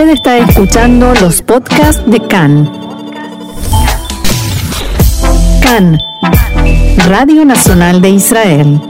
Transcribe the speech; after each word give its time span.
Usted 0.00 0.14
está 0.14 0.38
escuchando 0.38 1.12
los 1.20 1.42
podcasts 1.42 2.02
de 2.10 2.26
CAN. 2.26 2.64
CAN, 5.62 5.98
Radio 7.06 7.44
Nacional 7.44 8.00
de 8.00 8.08
Israel. 8.08 8.80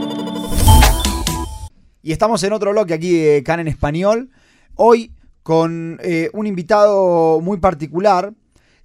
Y 2.01 2.13
estamos 2.13 2.41
en 2.43 2.53
otro 2.53 2.71
bloque 2.71 2.93
aquí 2.93 3.11
de 3.11 3.43
CAN 3.43 3.59
en 3.59 3.67
español. 3.67 4.29
Hoy 4.75 5.11
con 5.43 5.99
eh, 6.01 6.29
un 6.31 6.47
invitado 6.47 7.41
muy 7.41 7.57
particular. 7.57 8.31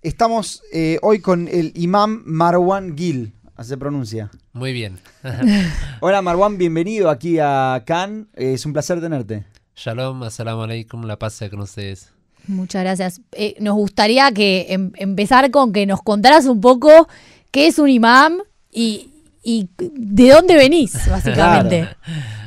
Estamos 0.02 0.64
eh, 0.72 0.98
hoy 1.02 1.20
con 1.20 1.46
el 1.46 1.70
imam 1.76 2.24
Marwan 2.26 2.98
Gil. 2.98 3.34
Así 3.54 3.68
se 3.68 3.78
pronuncia. 3.78 4.32
Muy 4.52 4.72
bien. 4.72 4.98
Hola 6.00 6.22
Marwan, 6.22 6.58
bienvenido 6.58 7.08
aquí 7.08 7.38
a 7.38 7.84
CAN. 7.86 8.26
es 8.34 8.66
un 8.66 8.72
placer 8.72 9.00
tenerte. 9.00 9.44
Shalom, 9.76 10.24
assalamu 10.24 10.62
alaikum, 10.62 11.04
la 11.04 11.16
paz 11.18 11.34
sea 11.34 11.48
con 11.50 11.60
ustedes. 11.60 12.15
Muchas 12.48 12.82
gracias. 12.82 13.20
Eh, 13.32 13.56
nos 13.60 13.74
gustaría 13.74 14.30
que 14.32 14.66
em- 14.70 14.92
empezar 14.96 15.50
con 15.50 15.72
que 15.72 15.86
nos 15.86 16.02
contaras 16.02 16.46
un 16.46 16.60
poco 16.60 17.08
qué 17.50 17.66
es 17.66 17.78
un 17.78 17.88
imam 17.88 18.38
y, 18.72 19.10
y 19.42 19.68
de 19.78 20.30
dónde 20.30 20.54
venís, 20.56 20.92
básicamente. 21.10 21.88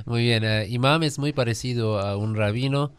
Muy 0.05 0.23
bien, 0.23 0.43
eh, 0.43 0.67
imam 0.70 1.04
es 1.04 1.20
muy 1.20 1.34
parecido 1.34 1.99
a 1.99 2.16
un 2.17 2.35
rabino, 2.35 2.91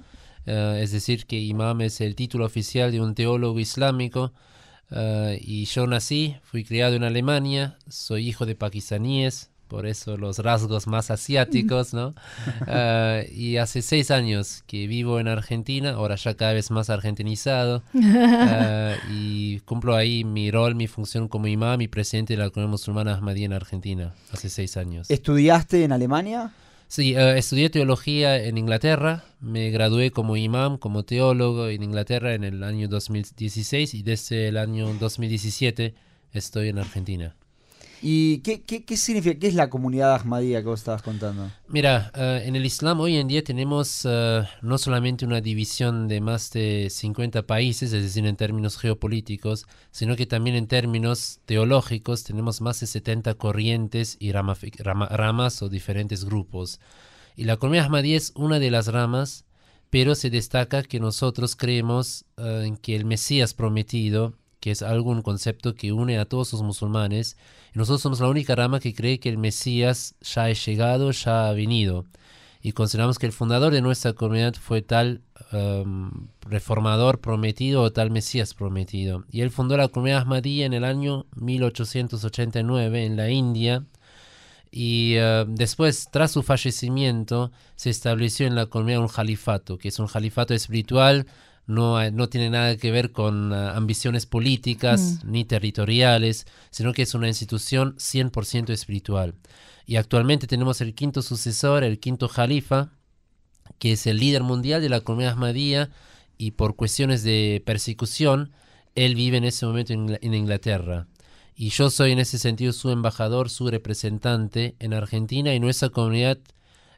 eh, 0.47 0.81
es 0.83 0.93
decir, 0.93 1.27
que 1.27 1.39
imam 1.41 1.81
es 1.81 2.01
el 2.01 2.15
título 2.15 2.45
oficial 2.45 2.93
de 2.93 3.01
un 3.01 3.15
teólogo 3.15 3.59
islámico. 3.61 4.33
eh, 4.91 5.39
y 5.41 5.65
yo 5.67 5.87
nací, 5.87 6.37
fui 6.43 6.65
criado 6.65 6.97
en 6.97 7.05
Alemania, 7.05 7.79
soy 7.89 8.29
hijo 8.29 8.45
de 8.47 8.57
pakistaníes, 8.57 9.50
por 9.71 9.87
eso 9.87 10.17
los 10.17 10.41
rasgos 10.41 10.89
más 10.89 11.13
asiáticos, 11.13 11.95
¿no? 11.95 12.15
Eh, 12.67 13.31
y 13.35 13.57
hace 13.57 13.83
seis 13.83 14.11
años 14.11 14.65
que 14.67 14.89
vivo 14.89 15.21
en 15.21 15.29
Argentina, 15.29 15.93
ahora 15.93 16.17
ya 16.17 16.35
cada 16.35 16.53
vez 16.53 16.73
más 16.73 16.91
argentinizado, 16.91 17.85
eh, 17.95 18.97
y 19.11 19.61
cumplo 19.61 19.95
ahí 19.95 20.25
mi 20.25 20.51
rol, 20.51 20.75
mi 20.75 20.89
función 20.89 21.29
como 21.29 21.47
imam 21.47 21.81
y 21.81 21.89
presidente 21.89 22.35
de 22.35 22.43
la 22.43 22.51
comunidad 22.51 22.73
musulmana 22.73 23.15
Ahmadía 23.15 23.47
en 23.47 23.53
Argentina, 23.53 24.13
hace 24.33 24.51
seis 24.51 24.77
años. 24.77 25.09
¿Estudiaste 25.09 25.85
en 25.85 25.93
Alemania? 25.93 26.53
Sí, 26.89 27.15
eh, 27.15 27.39
estudié 27.39 27.71
teología 27.71 28.43
en 28.43 28.59
Inglaterra, 28.59 29.23
me 29.41 29.71
gradué 29.71 30.11
como 30.11 30.37
imam, 30.37 30.79
como 30.79 31.05
teólogo 31.05 31.69
en 31.69 31.85
Inglaterra 31.85 32.35
en 32.35 32.43
el 32.43 32.65
año 32.65 32.89
2016 32.89 33.95
y 33.95 34.03
desde 34.03 34.49
el 34.49 34.57
año 34.57 34.93
2017 34.95 35.95
estoy 36.33 36.71
en 36.71 36.81
Argentina. 36.81 37.37
¿Y 38.03 38.39
qué, 38.39 38.63
qué, 38.63 38.85
qué 38.85 38.97
significa? 38.97 39.39
¿Qué 39.39 39.47
es 39.47 39.55
la 39.55 39.69
comunidad 39.69 40.15
Ahmadía 40.15 40.61
que 40.61 40.69
vos 40.69 40.81
estabas 40.81 41.03
contando? 41.03 41.51
Mira, 41.69 42.11
eh, 42.15 42.43
en 42.47 42.57
el 42.57 42.65
Islam 42.67 42.99
hoy 43.01 43.17
en 43.17 43.29
día 43.29 43.45
tenemos 43.45 44.03
eh, 44.09 44.43
no 44.63 44.79
solamente 44.79 45.25
una 45.27 45.41
división 45.41 46.09
de 46.09 46.21
más 46.21 46.51
de 46.51 46.89
50 46.91 47.47
países, 47.47 47.93
es 47.93 48.03
decir, 48.03 48.27
en 48.27 48.37
términos 48.37 48.77
geopolíticos, 48.79 49.67
sino 49.91 50.17
que 50.17 50.27
también 50.27 50.57
en 50.57 50.67
términos 50.67 51.41
teológicos 51.45 52.25
tenemos 52.25 52.61
más 52.61 52.81
de 52.81 52.87
70 52.87 53.35
corrientes 53.35 54.17
y 54.19 54.33
ramafi- 54.33 54.77
rama- 54.83 55.09
ramas 55.09 55.63
o 55.63 55.69
diferentes 55.69 56.25
grupos. 56.25 56.81
Y 57.37 57.45
la 57.45 57.57
comunidad 57.59 57.87
Ahmadía 57.87 58.17
es 58.17 58.33
una 58.35 58.59
de 58.59 58.71
las 58.71 58.89
ramas, 58.89 59.45
pero 59.91 60.15
se 60.15 60.31
destaca 60.31 60.83
que 60.83 61.01
nosotros 61.01 61.55
creemos 61.57 62.25
en 62.37 62.77
que 62.77 62.97
el 62.97 63.05
Mesías 63.05 63.55
prometido, 63.55 64.35
que 64.61 64.71
es 64.71 64.83
algún 64.83 65.23
concepto 65.23 65.75
que 65.75 65.93
une 65.93 66.19
a 66.19 66.27
todos 66.27 66.53
los 66.53 66.63
musulmanes, 66.63 67.37
y 67.75 67.79
nosotros 67.79 68.03
somos 68.03 68.21
la 68.21 68.29
única 68.29 68.55
rama 68.55 68.81
que 68.81 68.95
cree 68.95 69.19
que 69.19 69.29
el 69.29 69.39
Mesías 69.39 70.15
ya 70.21 70.45
ha 70.45 70.53
llegado, 70.53 71.11
ya 71.11 71.49
ha 71.49 71.53
venido. 71.53 72.05
Y 72.63 72.73
consideramos 72.73 73.19
que 73.19 73.27
el 73.27 73.33
fundador 73.33 73.73
de 73.73 73.81
nuestra 73.81 74.13
comunidad 74.13 74.55
fue 74.55 74.83
tal 74.83 75.23
em, 75.53 76.11
reformador 76.43 77.21
prometido 77.21 77.83
o 77.83 77.91
tal 77.91 78.11
Mesías 78.11 78.53
prometido. 78.53 79.25
Y 79.31 79.41
él 79.41 79.51
fundó 79.51 79.79
la 79.79 79.89
comunidad 79.89 80.21
Ahmadía 80.21 80.67
en 80.67 80.75
el 80.75 80.85
año 80.85 81.27
1889 81.37 83.07
en 83.07 83.17
la 83.17 83.31
India. 83.31 83.85
Y 84.71 85.15
eh, 85.17 85.47
después, 85.49 86.09
tras 86.13 86.33
su 86.33 86.43
fallecimiento, 86.43 87.51
se 87.77 87.89
estableció 87.89 88.47
en 88.47 88.55
la 88.55 88.67
comunidad 88.67 89.01
un 89.01 89.09
califato, 89.09 89.79
que 89.79 89.89
es 89.89 89.99
un 89.99 90.07
califato 90.07 90.53
espiritual, 90.53 91.27
no, 91.67 92.11
no 92.11 92.29
tiene 92.29 92.51
nada 92.51 92.77
que 92.77 92.91
ver 92.91 93.13
con 93.13 93.53
ah, 93.53 93.77
ambiciones 93.77 94.27
políticas 94.27 95.25
ni 95.25 95.45
territoriales, 95.45 96.47
sino 96.71 96.93
que 96.93 97.03
es 97.03 97.15
una 97.15 97.29
institución 97.29 97.97
100% 97.97 98.71
espiritual. 98.71 99.35
Y 99.87 99.97
actualmente 99.97 100.47
tenemos 100.47 100.81
el 100.81 100.95
quinto 100.95 101.23
sucesor, 101.23 101.85
el 101.85 102.01
quinto 102.01 102.29
califa, 102.29 102.93
que 103.79 103.93
es 103.93 104.07
el 104.07 104.19
líder 104.19 104.43
mundial 104.43 104.83
de 104.83 104.89
la 104.89 105.01
comunidad 105.01 105.33
Ahmadía, 105.33 105.91
y 106.39 106.53
por 106.53 106.75
cuestiones 106.75 107.23
de 107.23 107.63
persecución, 107.65 108.53
él 108.95 109.15
vive 109.15 109.37
en 109.37 109.45
ese 109.45 109.67
momento 109.67 109.93
en, 109.93 110.19
en 110.21 110.35
Inglaterra. 110.35 111.07
Y 111.55 111.71
yo 111.71 111.91
soy 111.91 112.13
en 112.13 112.19
ese 112.19 112.39
sentido 112.39 112.73
su 112.73 112.91
embajador, 112.91 113.51
su 113.51 113.71
representante 113.71 114.77
en 114.79 114.95
Argentina, 114.95 115.55
y 115.55 115.61
nuestra 115.61 115.91
comunidad 115.91 116.39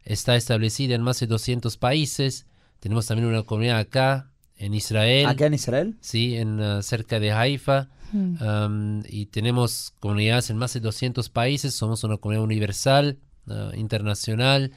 está 0.05 0.37
establecida 0.37 0.94
en 0.94 1.03
más 1.03 1.21
de 1.21 1.27
200 1.27 1.77
países. 1.77 2.47
Tenemos 2.81 3.06
también 3.06 3.29
una 3.29 3.43
comunidad 3.43 3.79
acá, 3.79 4.31
en 4.62 4.75
Israel. 4.75 5.27
¿Acá 5.27 5.47
en 5.47 5.55
Israel? 5.55 5.97
Sí, 6.00 6.37
en, 6.37 6.61
ah, 6.61 6.83
cerca 6.83 7.19
de 7.19 7.33
Haifa. 7.33 7.89
Mm. 8.12 8.43
Um, 8.43 9.03
y 9.09 9.27
tenemos 9.27 9.93
comunidades 9.99 10.50
en 10.50 10.56
más 10.56 10.73
de 10.75 10.81
200 10.81 11.28
países. 11.31 11.75
Somos 11.75 12.05
una 12.05 12.17
comunidad 12.17 12.45
universal, 12.45 13.19
ah, 13.49 13.73
internacional. 13.75 14.71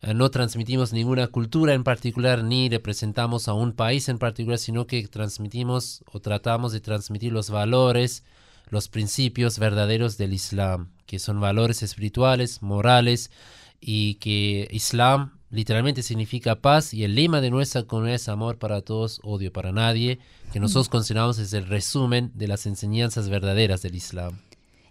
Ah, 0.00 0.14
no 0.14 0.30
transmitimos 0.30 0.94
ninguna 0.94 1.26
cultura 1.26 1.74
en 1.74 1.84
particular 1.84 2.42
ni 2.42 2.70
representamos 2.70 3.48
a 3.48 3.52
un 3.52 3.72
país 3.72 4.08
en 4.08 4.18
particular, 4.18 4.58
sino 4.58 4.86
que 4.86 5.06
transmitimos 5.08 6.02
o 6.10 6.20
tratamos 6.20 6.72
de 6.72 6.80
transmitir 6.80 7.30
los 7.30 7.50
valores, 7.50 8.24
los 8.70 8.88
principios 8.88 9.58
verdaderos 9.58 10.16
del 10.16 10.32
Islam, 10.32 10.88
que 11.04 11.18
son 11.18 11.38
valores 11.38 11.82
espirituales, 11.82 12.62
morales 12.62 13.30
y 13.78 14.14
que 14.14 14.68
Islam 14.70 15.37
literalmente 15.50 16.02
significa 16.02 16.56
paz 16.56 16.92
y 16.92 17.04
el 17.04 17.14
lema 17.14 17.40
de 17.40 17.50
nuestra 17.50 17.82
comunidad 17.82 18.16
es 18.16 18.28
amor 18.28 18.58
para 18.58 18.82
todos, 18.82 19.20
odio 19.22 19.52
para 19.52 19.72
nadie, 19.72 20.18
que 20.52 20.60
nosotros 20.60 20.88
consideramos 20.88 21.38
es 21.38 21.52
el 21.52 21.66
resumen 21.66 22.30
de 22.34 22.48
las 22.48 22.66
enseñanzas 22.66 23.28
verdaderas 23.28 23.82
del 23.82 23.94
Islam. 23.94 24.38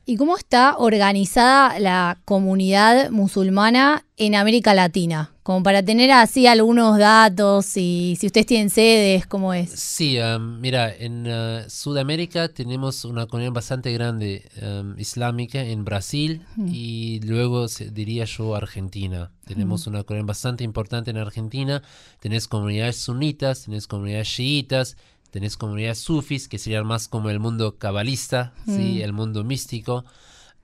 ¿Y 0.09 0.16
cómo 0.16 0.38
está 0.38 0.78
organizada 0.78 1.78
la 1.79 2.18
comunidad 2.23 3.09
musulmana 3.12 4.06
en 4.16 4.35
América 4.35 4.73
Latina? 4.73 5.31
Como 5.44 5.63
para 5.63 5.84
tener 5.84 6.12
así 6.12 6.47
algunos 6.47 6.97
datos 6.97 7.75
y 7.75 8.16
si 8.18 8.28
ustedes 8.28 8.47
tienen 8.47 8.69
sedes, 8.69 9.28
¿cómo 9.28 9.53
es? 9.53 9.69
Sí, 9.69 10.18
um, 10.19 10.62
mira, 10.62 10.94
en 10.95 11.28
uh, 11.28 11.69
Sudamérica 11.69 12.47
tenemos 12.47 13.03
una 13.03 13.25
comunidad 13.28 13.51
bastante 13.51 13.91
grande 13.91 14.50
um, 14.62 14.97
islámica 14.97 15.62
en 15.62 15.84
Brasil 15.84 16.41
y 16.66 17.19
luego 17.25 17.68
se- 17.68 17.91
diría 17.91 18.24
yo 18.24 18.56
Argentina. 18.56 19.31
Tenemos 19.45 19.88
una 19.88 20.03
comunidad 20.03 20.28
bastante 20.28 20.63
importante 20.63 21.12
en 21.12 21.18
Argentina. 21.18 21.81
Tenés 22.22 22.47
comunidades 22.47 22.95
sunitas, 22.97 23.63
tenés 23.66 23.88
comunidades 23.88 24.29
chiitas, 24.29 24.95
tenés 25.38 25.56
comunidades 25.56 26.00
sufis, 26.00 26.48
que 26.48 26.58
serían 26.58 26.88
más 26.88 27.08
como 27.08 27.30
el 27.30 27.40
mundo 27.40 27.78
cabalista, 27.78 28.53
¿sí? 28.66 29.03
el 29.03 29.14
mundo 29.14 29.44
místico. 29.44 30.03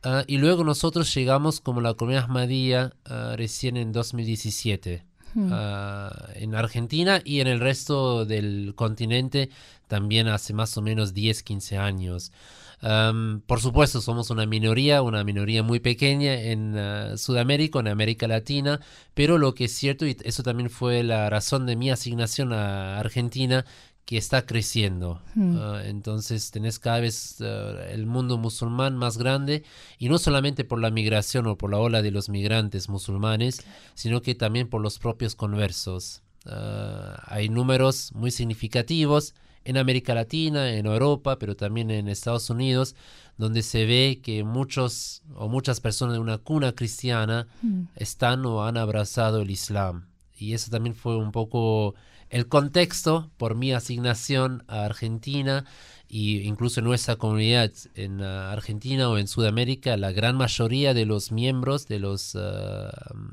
Ah, 0.02 0.24
y 0.26 0.40
luego 0.40 0.64
nosotros 0.64 1.14
llegamos 1.14 1.62
como 1.62 1.80
la 1.80 1.94
comunidad 1.94 2.24
Ahmadía 2.24 2.94
ah, 3.06 3.36
recién 3.38 3.78
en 3.78 3.92
2017 3.92 5.04
ah, 5.52 6.28
en 6.34 6.56
Argentina 6.56 7.22
y 7.24 7.40
en 7.42 7.48
el 7.48 7.60
resto 7.60 8.26
del 8.26 8.74
continente 8.76 9.52
también 9.88 10.28
hace 10.28 10.54
más 10.54 10.76
o 10.76 10.82
menos 10.82 11.14
10, 11.14 11.44
15 11.44 11.78
años. 11.78 12.32
Por 13.46 13.62
supuesto, 13.62 14.02
somos 14.02 14.30
una 14.30 14.46
minoría, 14.46 15.04
una 15.04 15.24
minoría 15.24 15.64
muy 15.64 15.80
pequeña 15.80 16.34
en 16.34 17.18
Sudamérica, 17.18 17.80
en 17.80 17.88
América 17.88 18.28
Latina, 18.28 18.82
pero 19.14 19.38
lo 19.38 19.54
que 19.54 19.66
es 19.66 19.72
cierto, 19.72 20.06
y 20.06 20.18
eso 20.26 20.44
también 20.44 20.70
fue 20.70 21.02
la 21.02 21.30
razón 21.30 21.66
de 21.66 21.78
mi 21.78 21.92
asignación 21.92 22.52
a 22.52 23.00
Argentina, 23.00 23.64
que 24.06 24.18
está 24.18 24.46
creciendo. 24.46 25.22
Ah, 25.38 25.82
entonces 25.86 26.52
tenés 26.52 26.80
cada 26.80 27.00
vez 27.00 27.40
ah, 27.42 27.76
el 27.90 28.06
mundo 28.06 28.38
musulmán 28.38 28.98
más 28.98 29.18
grande 29.18 29.64
y 29.98 30.10
no 30.10 30.18
solamente 30.18 30.66
por 30.66 30.80
la 30.80 30.92
migración 30.92 31.48
o 31.48 31.58
por 31.58 31.72
la 31.72 31.80
ola 31.80 32.02
de 32.02 32.12
los 32.12 32.30
migrantes 32.30 32.90
musulmanes, 32.90 33.66
sino 33.94 34.22
que 34.22 34.36
también 34.36 34.68
por 34.68 34.82
los 34.82 35.00
propios 35.00 35.36
conversos. 35.36 36.22
Ah, 36.46 37.24
hay 37.28 37.48
números 37.48 38.12
muy 38.14 38.32
significativos 38.32 39.34
en 39.66 39.78
América 39.78 40.14
Latina, 40.14 40.74
en 40.74 40.86
Europa, 40.86 41.40
pero 41.40 41.56
también 41.56 41.90
en 41.90 42.10
Estados 42.10 42.50
Unidos, 42.50 42.96
donde 43.38 43.64
se 43.64 43.86
ve 43.86 44.20
que 44.22 44.44
muchos 44.44 45.24
o 45.36 45.48
muchas 45.48 45.80
personas 45.80 46.16
de 46.16 46.20
una 46.20 46.38
cuna 46.38 46.74
cristiana 46.74 47.48
están 47.96 48.46
o 48.46 48.66
han 48.66 48.76
abrazado 48.76 49.42
el 49.42 49.50
Islam. 49.50 50.08
Y 50.38 50.54
eso 50.54 50.70
también 50.70 50.96
fue 50.96 51.16
un 51.16 51.32
poco 51.32 51.96
el 52.34 52.48
contexto 52.48 53.30
por 53.38 53.54
mi 53.54 53.74
asignación 53.74 54.64
a 54.68 54.86
Argentina 54.86 55.66
y 56.10 56.42
incluso 56.42 56.80
en 56.80 56.86
nuestra 56.86 57.16
comunidad 57.16 57.72
en 57.94 58.22
uh, 58.22 58.24
Argentina 58.26 59.08
o 59.08 59.20
en 59.20 59.28
Sudamérica, 59.28 59.98
la 59.98 60.12
gran 60.12 60.36
mayoría 60.36 60.96
de 60.96 61.06
los 61.06 61.32
miembros, 61.32 61.88
de 61.88 62.00
los 62.00 62.34
uh, 62.34 62.40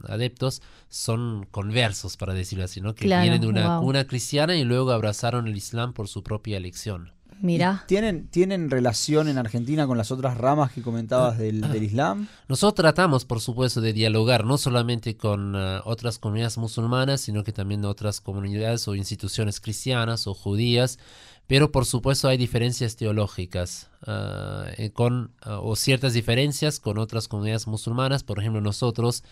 adeptos, 0.07 0.61
son 0.91 1.47
conversos, 1.51 2.19
para 2.19 2.35
decirlo 2.35 2.65
así, 2.65 2.83
¿no? 2.83 2.95
que 2.95 3.07
Claro, 3.07 3.23
vienen 3.23 3.41
de 3.41 3.47
una 3.47 3.79
wow. 3.79 3.87
cuna 3.87 4.07
cristiana 4.07 4.55
y 4.57 4.65
luego 4.65 4.91
abrazaron 4.91 5.49
el 5.49 5.57
Islam 5.57 5.95
por 5.95 6.07
su 6.07 6.23
propia 6.23 6.59
elección. 6.59 7.13
Mira. 7.41 7.85
¿Tienen, 7.87 8.29
¿Tienen 8.29 8.71
relación 8.71 9.29
en 9.29 9.39
Argentina 9.39 9.87
con 9.87 9.97
las 9.97 10.11
otras 10.11 10.37
ramas 10.37 10.73
que 10.73 10.83
comentabas 10.83 11.39
del, 11.39 11.61
del 11.73 11.83
Islam? 11.83 12.29
Nosotros 12.49 12.75
tratamos, 12.75 13.25
por 13.25 13.41
supuesto, 13.41 13.81
de 13.81 13.93
dialogar 13.93 14.45
no 14.45 14.59
solamente 14.59 15.17
con 15.17 15.55
uh, 15.55 15.81
otras 15.85 16.19
comunidades 16.19 16.59
musulmanas, 16.59 17.23
sino 17.23 17.43
que 17.45 17.53
también 17.53 17.85
otras 17.85 18.21
comunidades 18.21 18.87
o 18.89 18.95
instituciones 18.95 19.61
cristianas 19.61 20.27
o 20.27 20.35
judías, 20.35 20.99
pero 21.47 21.73
por 21.73 21.85
supuesto 21.85 22.29
hay 22.29 22.37
diferencias 22.37 22.97
teológicas 22.97 23.91
uh, 24.07 24.71
eh, 24.77 24.91
con, 24.93 25.33
uh, 25.47 25.51
o 25.63 25.75
ciertas 25.77 26.13
diferencias 26.13 26.79
con 26.79 26.99
otras 26.99 27.27
comunidades 27.27 27.67
musulmanas. 27.67 28.23
Por 28.23 28.39
ejemplo, 28.39 28.61
nosotros 28.61 29.25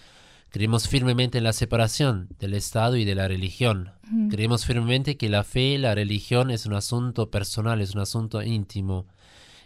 creemos 0.50 0.88
firmemente 0.88 1.38
en 1.38 1.44
la 1.44 1.52
separación 1.52 2.28
del 2.38 2.54
Estado 2.54 2.96
y 2.96 3.04
de 3.04 3.14
la 3.14 3.28
religión. 3.28 3.92
Mm. 4.10 4.28
Creemos 4.28 4.64
firmemente 4.64 5.16
que 5.16 5.28
la 5.28 5.44
fe, 5.44 5.78
la 5.78 5.94
religión 5.94 6.50
es 6.50 6.66
un 6.66 6.74
asunto 6.74 7.30
personal, 7.30 7.80
es 7.80 7.94
un 7.94 8.00
asunto 8.00 8.42
íntimo 8.42 9.06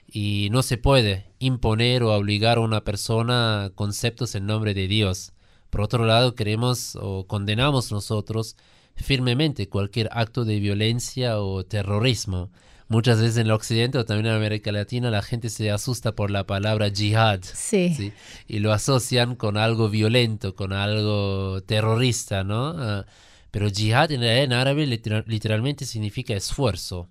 y 0.07 0.49
no 0.51 0.63
se 0.63 0.77
puede 0.77 1.27
imponer 1.39 2.03
o 2.03 2.15
obligar 2.15 2.59
a 2.59 2.63
una 2.63 2.85
persona 2.85 3.73
conceptos 3.75 4.35
en 4.35 4.47
nombre 4.47 4.75
de 4.75 4.89
Dios. 4.89 5.33
Por 5.71 5.81
otro 5.81 6.05
lado, 6.05 6.35
creemos 6.35 6.97
o 7.01 7.27
condenamos 7.27 7.91
nosotros 7.93 8.57
firmemente 8.95 9.69
cualquier 9.69 10.11
acto 10.13 10.45
de 10.45 10.61
violencia 10.61 11.41
o 11.41 11.65
terrorismo. 11.65 12.51
Muchas 12.93 13.21
veces 13.21 13.37
en 13.39 13.47
el 13.47 13.53
occidente 13.53 13.99
o 13.99 14.05
también 14.05 14.27
en 14.27 14.35
América 14.37 14.71
Latina 14.71 15.11
la 15.11 15.23
gente 15.23 15.49
se 15.49 15.71
asusta 15.71 16.13
por 16.15 16.31
la 16.31 16.47
palabra 16.47 16.91
jihad 16.91 17.41
Sí. 17.43 17.95
¿sí? 17.97 18.13
y 18.47 18.59
lo 18.61 18.73
asocian 18.73 19.35
con 19.35 19.57
algo 19.57 19.89
violento, 19.89 20.55
con 20.55 20.73
algo 20.73 21.61
terrorista, 21.63 22.45
¿no? 22.45 22.75
Ah, 22.77 23.07
pero 23.51 23.69
jihad 23.71 24.13
en, 24.13 24.23
en 24.23 24.53
árabe 24.53 24.87
literal- 24.87 25.25
literalmente 25.27 25.85
significa 25.87 26.35
esfuerzo 26.35 27.09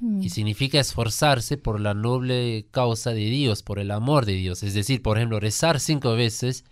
Mm. 0.00 0.20
y 0.20 0.30
significa 0.30 0.80
esforzarse 0.80 1.56
por 1.56 1.78
la 1.80 1.94
noble 1.94 2.66
causa 2.72 3.10
de 3.10 3.24
Dios, 3.26 3.62
por 3.62 3.78
el 3.78 3.92
amor 3.92 4.26
de 4.26 4.32
Dios. 4.32 4.64
Es 4.64 4.74
decir, 4.74 5.00
por 5.00 5.16
ejemplo, 5.16 5.38
rezar 5.38 5.78
cinco 5.78 6.14
veces 6.16 6.64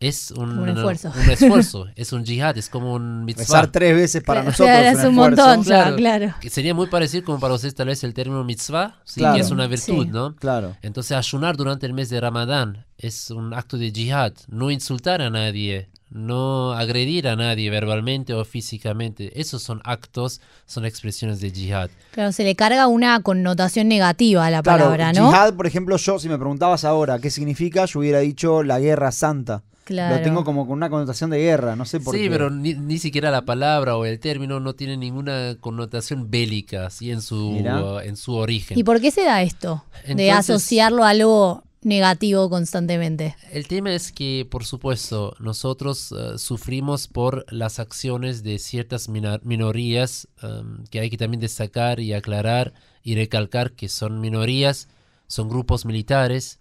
es 0.00 0.30
un, 0.30 0.58
Un 0.58 0.68
esfuerzo. 0.70 1.12
un 1.14 1.30
esfuerzo, 1.30 1.86
es 1.94 2.12
un 2.12 2.24
jihad, 2.24 2.56
es 2.58 2.68
como 2.70 2.94
un 2.94 3.24
mitzvah. 3.26 3.42
Rezar 3.44 3.66
tres 3.68 3.94
veces 3.94 4.22
para 4.22 4.40
Claro, 4.40 4.50
nosotros 4.50 4.76
es 4.78 5.04
un 5.04 5.10
esfuerzo. 5.12 5.16
montón, 5.46 5.64
Claro. 5.64 5.96
claro. 5.96 6.34
Que 6.40 6.50
sería 6.50 6.74
muy 6.74 6.86
parecido 6.88 7.22
como 7.24 7.38
para 7.38 7.54
ustedes 7.54 7.74
tal 7.74 7.88
vez 7.88 8.02
el 8.02 8.14
término 8.14 8.42
mitzvah, 8.42 8.96
sí, 9.04 9.20
Claro. 9.20 9.34
que 9.36 9.40
es 9.42 9.50
una 9.50 9.66
virtud, 9.66 10.04
Sí. 10.06 10.10
¿no? 10.10 10.34
Claro. 10.36 10.76
Entonces 10.82 11.16
ayunar 11.16 11.56
durante 11.56 11.86
el 11.86 11.92
mes 11.92 12.08
de 12.10 12.20
Ramadán 12.20 12.86
es 12.98 13.30
un 13.30 13.52
acto 13.54 13.76
de 13.78 13.90
jihad, 13.90 14.32
no 14.48 14.70
insultar 14.70 15.20
a 15.22 15.28
nadie, 15.30 15.90
no 16.08 16.72
agredir 16.72 17.28
a 17.28 17.36
nadie 17.36 17.70
verbalmente 17.70 18.34
o 18.34 18.44
físicamente. 18.44 19.38
Esos 19.40 19.62
son 19.62 19.80
actos, 19.84 20.40
son 20.66 20.84
expresiones 20.84 21.40
de 21.40 21.50
jihad. 21.50 21.90
Claro, 22.12 22.32
se 22.32 22.42
le 22.42 22.56
carga 22.56 22.86
una 22.88 23.20
connotación 23.22 23.86
negativa 23.88 24.46
a 24.46 24.50
la 24.50 24.62
Claro, 24.62 24.84
palabra, 24.84 25.12
¿no? 25.12 25.30
Jihad, 25.30 25.54
por 25.54 25.66
ejemplo, 25.66 25.96
yo, 25.98 26.18
si 26.18 26.28
me 26.28 26.36
preguntabas 26.38 26.84
ahora 26.84 27.18
qué 27.20 27.30
significa, 27.30 27.84
yo 27.84 28.00
hubiera 28.00 28.18
dicho 28.20 28.62
la 28.62 28.80
guerra 28.80 29.12
santa. 29.12 29.62
Claro. 29.90 30.16
Lo 30.18 30.22
tengo 30.22 30.44
como 30.44 30.68
con 30.68 30.76
una 30.76 30.88
connotación 30.88 31.30
de 31.30 31.38
guerra, 31.40 31.74
no 31.74 31.84
sé 31.84 31.98
por 31.98 32.14
Sí, 32.14 32.22
qué. 32.22 32.30
pero 32.30 32.48
ni, 32.48 32.74
ni 32.74 32.98
siquiera 32.98 33.32
la 33.32 33.44
palabra 33.44 33.96
o 33.96 34.04
el 34.04 34.20
término 34.20 34.60
no 34.60 34.74
tiene 34.76 34.96
ninguna 34.96 35.56
connotación 35.58 36.30
bélica 36.30 36.86
así 36.86 37.10
en 37.10 37.20
su, 37.22 37.56
uh, 37.56 37.98
en 37.98 38.16
su 38.16 38.34
origen. 38.36 38.78
¿Y 38.78 38.84
por 38.84 39.00
qué 39.00 39.10
se 39.10 39.24
da 39.24 39.42
esto? 39.42 39.82
de 40.06 40.12
Entonces- 40.12 40.34
asociarlo 40.38 41.02
a 41.02 41.08
algo 41.08 41.64
negativo 41.82 42.48
constantemente. 42.50 43.34
El 43.50 43.66
tema 43.66 43.92
es 43.92 44.12
que, 44.12 44.46
por 44.48 44.64
supuesto, 44.64 45.34
nosotros 45.40 46.12
eh, 46.12 46.38
sufrimos 46.38 47.08
por 47.08 47.44
las 47.52 47.80
acciones 47.80 48.44
de 48.44 48.60
ciertas 48.60 49.08
minorías 49.08 50.28
em, 50.42 50.84
que 50.90 51.00
hay 51.00 51.10
que 51.10 51.16
también 51.16 51.40
destacar 51.40 51.98
y 51.98 52.12
aclarar 52.12 52.74
y 53.02 53.16
recalcar 53.16 53.72
que 53.72 53.88
son 53.88 54.20
minorías, 54.20 54.86
son 55.26 55.48
grupos 55.48 55.84
militares, 55.84 56.59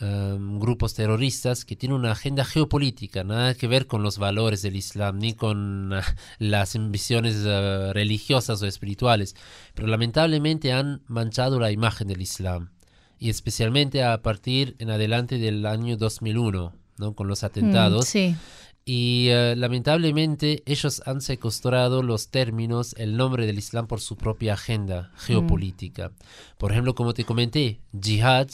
em, 0.00 0.58
grupos 0.58 0.94
terroristas 0.94 1.64
que 1.64 1.76
tienen 1.76 1.98
una 1.98 2.12
agenda 2.12 2.44
geopolítica, 2.44 3.24
nada 3.24 3.54
que 3.54 3.66
ver 3.66 3.86
con 3.86 4.02
los 4.02 4.18
valores 4.18 4.62
del 4.62 4.76
Islam 4.76 5.18
ni 5.18 5.34
con 5.34 5.92
ah, 5.94 6.02
las 6.38 6.76
ambiciones 6.76 7.36
eh, 7.46 7.92
religiosas 7.92 8.60
o 8.62 8.66
espirituales, 8.66 9.34
pero 9.74 9.86
lamentablemente 9.88 10.72
han 10.72 11.02
manchado 11.06 11.58
la 11.60 11.70
imagen 11.72 12.08
del 12.08 12.20
Islam 12.20 12.70
y 13.18 13.30
especialmente 13.30 14.04
a 14.04 14.20
partir 14.22 14.76
en 14.78 14.90
adelante 14.90 15.38
del 15.38 15.64
año 15.64 15.96
2001, 15.96 16.74
¿no? 16.98 17.14
con 17.14 17.28
los 17.28 17.42
Mm, 17.42 17.46
atentados. 17.46 18.06
sí. 18.06 18.36
Y 18.88 19.30
eh, 19.30 19.56
lamentablemente 19.56 20.62
ellos 20.64 21.02
han 21.06 21.20
secuestrado 21.20 22.04
los 22.04 22.28
términos, 22.28 22.94
el 22.98 23.16
nombre 23.16 23.44
del 23.44 23.58
Islam 23.58 23.88
por 23.88 24.00
su 24.00 24.16
propia 24.16 24.54
agenda 24.54 25.10
geopolítica. 25.16 26.12
Por 26.56 26.70
ejemplo, 26.70 26.94
como 26.94 27.12
te 27.12 27.24
comenté, 27.24 27.80
jihad 28.00 28.48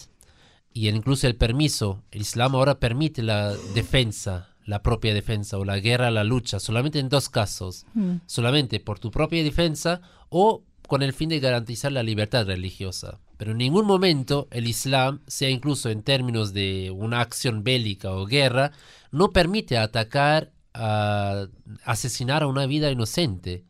y 0.75 0.89
incluso 0.89 1.27
el 1.27 1.37
permiso. 1.37 2.03
El 2.11 2.23
Islam 2.23 2.55
ahora 2.55 2.79
permite 2.79 3.23
la 3.23 3.55
defensa, 3.75 4.49
la 4.65 4.83
propia 4.83 5.13
defensa 5.15 5.59
o 5.59 5.65
la 5.65 5.79
guerra, 5.79 6.11
la 6.11 6.25
lucha, 6.25 6.61
solamente 6.61 6.99
en 6.99 7.09
dos 7.09 7.29
casos. 7.29 7.85
Mm. 7.95 8.17
Solamente 8.27 8.81
por 8.81 8.99
tu 8.99 9.11
propia 9.11 9.43
defensa 9.43 10.01
o 10.29 10.63
con 10.87 11.03
el 11.03 11.13
fin 11.13 11.29
de 11.29 11.41
garantizar 11.41 11.93
la 11.93 12.03
libertad 12.03 12.47
religiosa. 12.47 13.19
Pero 13.37 13.53
en 13.53 13.59
ningún 13.59 13.87
momento 13.87 14.47
el 14.51 14.67
Islam, 14.69 15.21
sea 15.27 15.51
incluso 15.51 15.91
en 15.91 16.03
términos 16.03 16.53
de 16.53 16.91
una 16.91 17.21
acción 17.21 17.65
bélica 17.65 18.13
o 18.13 18.25
guerra, 18.27 18.73
no 19.11 19.31
permite 19.31 19.79
atacar, 19.79 20.53
a 20.75 21.47
asesinar 21.85 22.43
a 22.43 22.47
una 22.47 22.67
vida 22.67 22.91
inocente. 22.91 23.65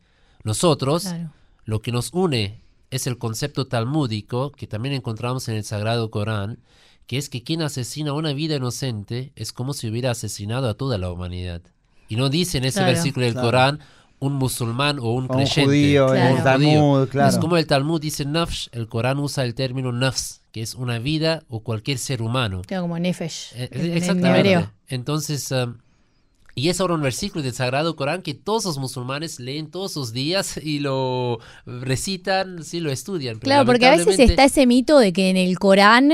Nosotros, 0.45 1.05
Claro. 1.05 1.33
lo 1.65 1.81
que 1.81 1.91
nos 1.93 2.13
une 2.13 2.61
es 2.91 3.07
el 3.07 3.17
concepto 3.19 3.67
talmúdico 3.67 4.53
que 4.53 4.67
también 4.67 4.95
encontramos 4.95 5.49
en 5.49 5.57
el 5.57 5.65
Sagrado 5.65 6.11
Corán, 6.11 6.59
que 7.13 7.19
es 7.19 7.29
que 7.29 7.43
quien 7.43 7.61
asesina 7.61 8.13
a 8.13 8.15
una 8.15 8.33
vida 8.33 8.57
inocente 8.57 9.33
es 9.37 9.53
como 9.53 9.75
si 9.75 9.87
hubiera 9.87 10.13
asesinado 10.13 10.67
a 10.67 10.73
toda 10.73 10.97
la 10.97 11.13
humanidad. 11.13 11.61
Y 12.09 12.17
no 12.17 12.31
dice 12.31 12.57
en 12.57 12.65
ese 12.65 12.79
Claro. 12.79 12.93
versículo 12.95 13.27
del 13.27 13.35
Claro. 13.35 13.49
Corán 13.49 13.81
un 14.19 14.33
musulmán 14.33 14.99
o 14.99 15.13
un 15.13 15.25
O 15.25 15.35
un 15.35 15.45
creyente. 15.45 15.65
judío, 15.67 16.07
Claro. 16.07 16.21
en 16.23 16.27
el 16.29 16.37
Un 16.39 16.43
Talmud, 16.43 17.09
claro. 17.11 17.29
Es 17.29 17.37
como 17.37 17.59
el 17.59 17.67
Talmud 17.67 18.01
dice 18.01 18.25
nafsh, 18.25 18.69
el 18.73 18.89
Corán 18.89 19.19
usa 19.19 19.45
el 19.45 19.55
término 19.55 19.93
nafs, 19.93 20.41
que 20.53 20.63
es 20.63 20.75
una 20.75 20.99
vida 21.01 21.43
o 21.51 21.61
cualquier 21.61 21.99
ser 21.99 22.23
humano. 22.23 22.63
Queda 22.67 22.81
como 22.81 22.99
Nefesh. 22.99 23.53
Eh, 23.57 23.69
en- 23.73 23.81
en 23.91 23.97
Exactamente. 23.99 24.39
hebreo. 24.39 24.73
Entonces, 24.89 25.53
um, 25.53 25.75
y 26.55 26.71
es 26.71 26.81
ahora 26.81 26.95
un 26.95 27.03
versículo 27.03 27.43
del 27.45 27.53
Sagrado 27.53 27.95
Corán 27.95 28.23
que 28.23 28.33
todos 28.33 28.65
los 28.65 28.79
musulmanes 28.79 29.39
leen 29.39 29.71
todos 29.71 29.97
los 29.97 30.15
días 30.15 30.57
y 30.65 30.79
lo 30.79 31.41
recitan, 31.67 32.65
sí, 32.65 32.81
lo 32.81 32.91
estudian. 32.91 33.35
pero 33.35 33.45
Claro, 33.45 33.67
porque 33.67 33.85
a 33.85 33.97
veces 33.99 34.19
está 34.19 34.45
ese 34.45 34.67
mito 34.67 34.99
de 34.99 35.13
que 35.13 35.29
en 35.29 35.37
el 35.37 35.59
Corán 35.59 36.11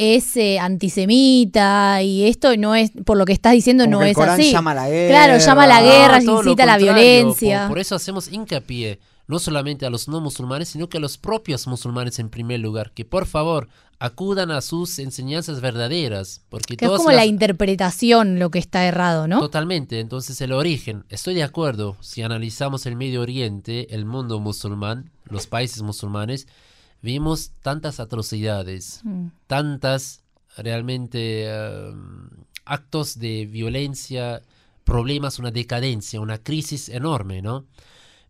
es 0.00 0.36
eh, 0.36 0.58
antisemita 0.58 2.02
y 2.02 2.24
esto 2.28 2.56
no 2.56 2.74
es, 2.74 2.90
por 3.04 3.16
lo 3.16 3.24
que 3.24 3.32
estás 3.32 3.52
diciendo, 3.52 3.84
Como 3.84 3.92
no 3.92 3.98
que 4.00 4.04
el 4.06 4.10
es 4.12 4.16
Corán 4.16 4.40
así. 4.40 4.50
llama 4.52 4.70
a 4.72 4.74
la 4.74 4.88
guerra. 4.88 5.08
Claro, 5.26 5.38
llama 5.44 5.64
a 5.64 5.66
la 5.66 5.82
guerra, 5.82 6.16
Ah, 6.16 6.20
todo 6.24 6.42
lo 6.42 6.50
incita 6.50 6.62
a 6.62 6.66
la 6.66 6.72
contrario. 6.78 6.94
violencia. 7.02 7.60
Por, 7.60 7.68
por 7.68 7.78
eso 7.78 7.94
hacemos 7.94 8.32
hincapié, 8.32 8.98
no 9.26 9.38
solamente 9.38 9.86
a 9.86 9.90
los 9.90 10.08
no 10.08 10.20
musulmanes, 10.20 10.68
sino 10.70 10.88
que 10.88 10.98
a 10.98 11.00
los 11.00 11.18
propios 11.18 11.66
musulmanes 11.66 12.18
en 12.18 12.30
primer 12.30 12.60
lugar, 12.60 12.92
que 12.92 13.04
por 13.04 13.26
favor 13.26 13.68
acudan 13.98 14.50
a 14.50 14.62
sus 14.62 14.98
enseñanzas 14.98 15.60
verdaderas, 15.60 16.40
porque 16.48 16.76
Que 16.78 16.86
es 16.86 16.88
todas 16.88 16.98
como 16.98 17.10
las- 17.10 17.18
la 17.18 17.26
interpretación 17.26 18.38
lo 18.38 18.50
que 18.50 18.58
está 18.58 18.84
errado, 18.86 19.28
¿no? 19.28 19.38
Totalmente, 19.40 20.00
entonces 20.00 20.40
el 20.40 20.52
origen, 20.52 21.04
estoy 21.10 21.34
de 21.34 21.42
acuerdo, 21.42 21.96
si 22.00 22.22
analizamos 22.22 22.86
el 22.86 22.96
Medio 22.96 23.20
Oriente, 23.20 23.94
el 23.94 24.06
mundo 24.06 24.40
musulmán, 24.40 25.10
los 25.24 25.46
países 25.46 25.82
musulmanes, 25.82 26.46
vimos 27.02 27.52
tantas 27.62 28.00
atrocidades, 28.00 29.00
Mm. 29.04 29.28
tantas 29.46 30.22
realmente 30.56 31.44
eh, 31.46 31.92
actos 32.64 33.18
de 33.18 33.46
violencia, 33.46 34.42
problemas, 34.84 35.38
una 35.38 35.50
decadencia, 35.50 36.20
una 36.20 36.38
crisis 36.38 36.88
enorme, 36.88 37.42
¿no? 37.42 37.66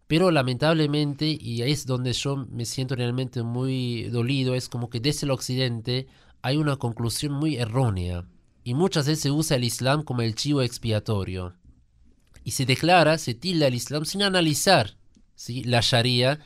Pero 0.07 0.31
lamentablemente, 0.31 1.39
y 1.41 1.63
ahí 1.63 1.71
es 1.73 1.87
donde 1.87 2.13
yo 2.13 2.37
me 2.37 2.65
siento 2.65 2.97
realmente 2.97 3.43
muy 3.43 4.05
dolido, 4.05 4.55
es 4.55 4.69
como 4.69 4.91
que 4.91 4.99
desde 5.01 5.25
el 5.25 5.31
occidente 5.31 6.09
hay 6.43 6.57
una 6.57 6.77
conclusión 6.77 7.33
muy 7.33 7.57
errónea. 7.57 8.25
Y 8.65 8.75
muchas 8.75 9.07
veces 9.07 9.23
se 9.23 9.31
usa 9.31 9.57
el 9.57 9.65
Islam 9.65 10.03
como 10.03 10.23
el 10.23 10.35
chivo 10.35 10.63
expiatorio. 10.63 11.55
Y 12.45 12.51
se 12.53 12.67
declara, 12.67 13.19
se 13.19 13.35
tilda 13.35 13.69
el 13.69 13.75
Islam 13.75 14.05
sin 14.05 14.23
analizar 14.23 14.97
¿sí? 15.35 15.63
la 15.65 15.81
Sharia 15.81 16.41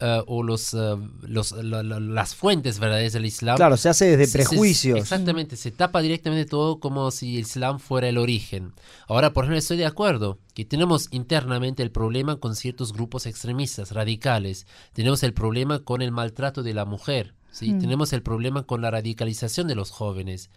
eh, 0.00 0.22
o 0.26 0.42
los, 0.42 0.74
eh, 0.74 0.96
los- 1.22 1.52
la- 1.52 1.82
la- 1.82 1.98
las 1.98 2.34
fuentes 2.34 2.78
verdaderas 2.78 3.12
del 3.14 3.26
Islam. 3.26 3.56
Claro, 3.56 3.76
se 3.76 3.88
hace 3.88 4.16
desde 4.16 4.26
se- 4.26 4.30
se- 4.44 4.48
prejuicios. 4.48 4.98
exactamente, 5.00 5.56
se 5.56 5.70
tapa 5.72 6.00
directamente 6.00 6.48
todo 6.48 6.78
como 6.78 7.10
si 7.10 7.34
el 7.36 7.42
Islam 7.42 7.80
fuera 7.80 8.08
el 8.08 8.16
origen. 8.18 8.72
Ahora, 9.08 9.32
por 9.32 9.44
ejemplo, 9.44 9.58
estoy 9.58 9.76
de 9.76 9.86
acuerdo 9.86 10.38
que 10.54 10.64
tenemos 10.64 11.08
internamente 11.10 11.82
el 11.82 11.90
problema 11.90 12.36
con 12.36 12.54
ciertos 12.54 12.92
grupos 12.92 13.26
extremistas, 13.26 13.90
radicales. 13.92 14.66
Tenemos 14.92 15.22
el 15.22 15.34
problema 15.34 15.80
con 15.80 16.00
el 16.02 16.12
maltrato 16.12 16.62
de 16.62 16.74
la 16.74 16.84
mujer. 16.84 17.34
¿sí? 17.50 17.72
Tenemos 17.80 18.12
el 18.12 18.22
problema 18.22 18.62
con 18.64 18.82
la 18.82 18.90
radicalización 18.92 19.66
de 19.66 19.74
los 19.74 19.90
jóvenes. 19.90 20.50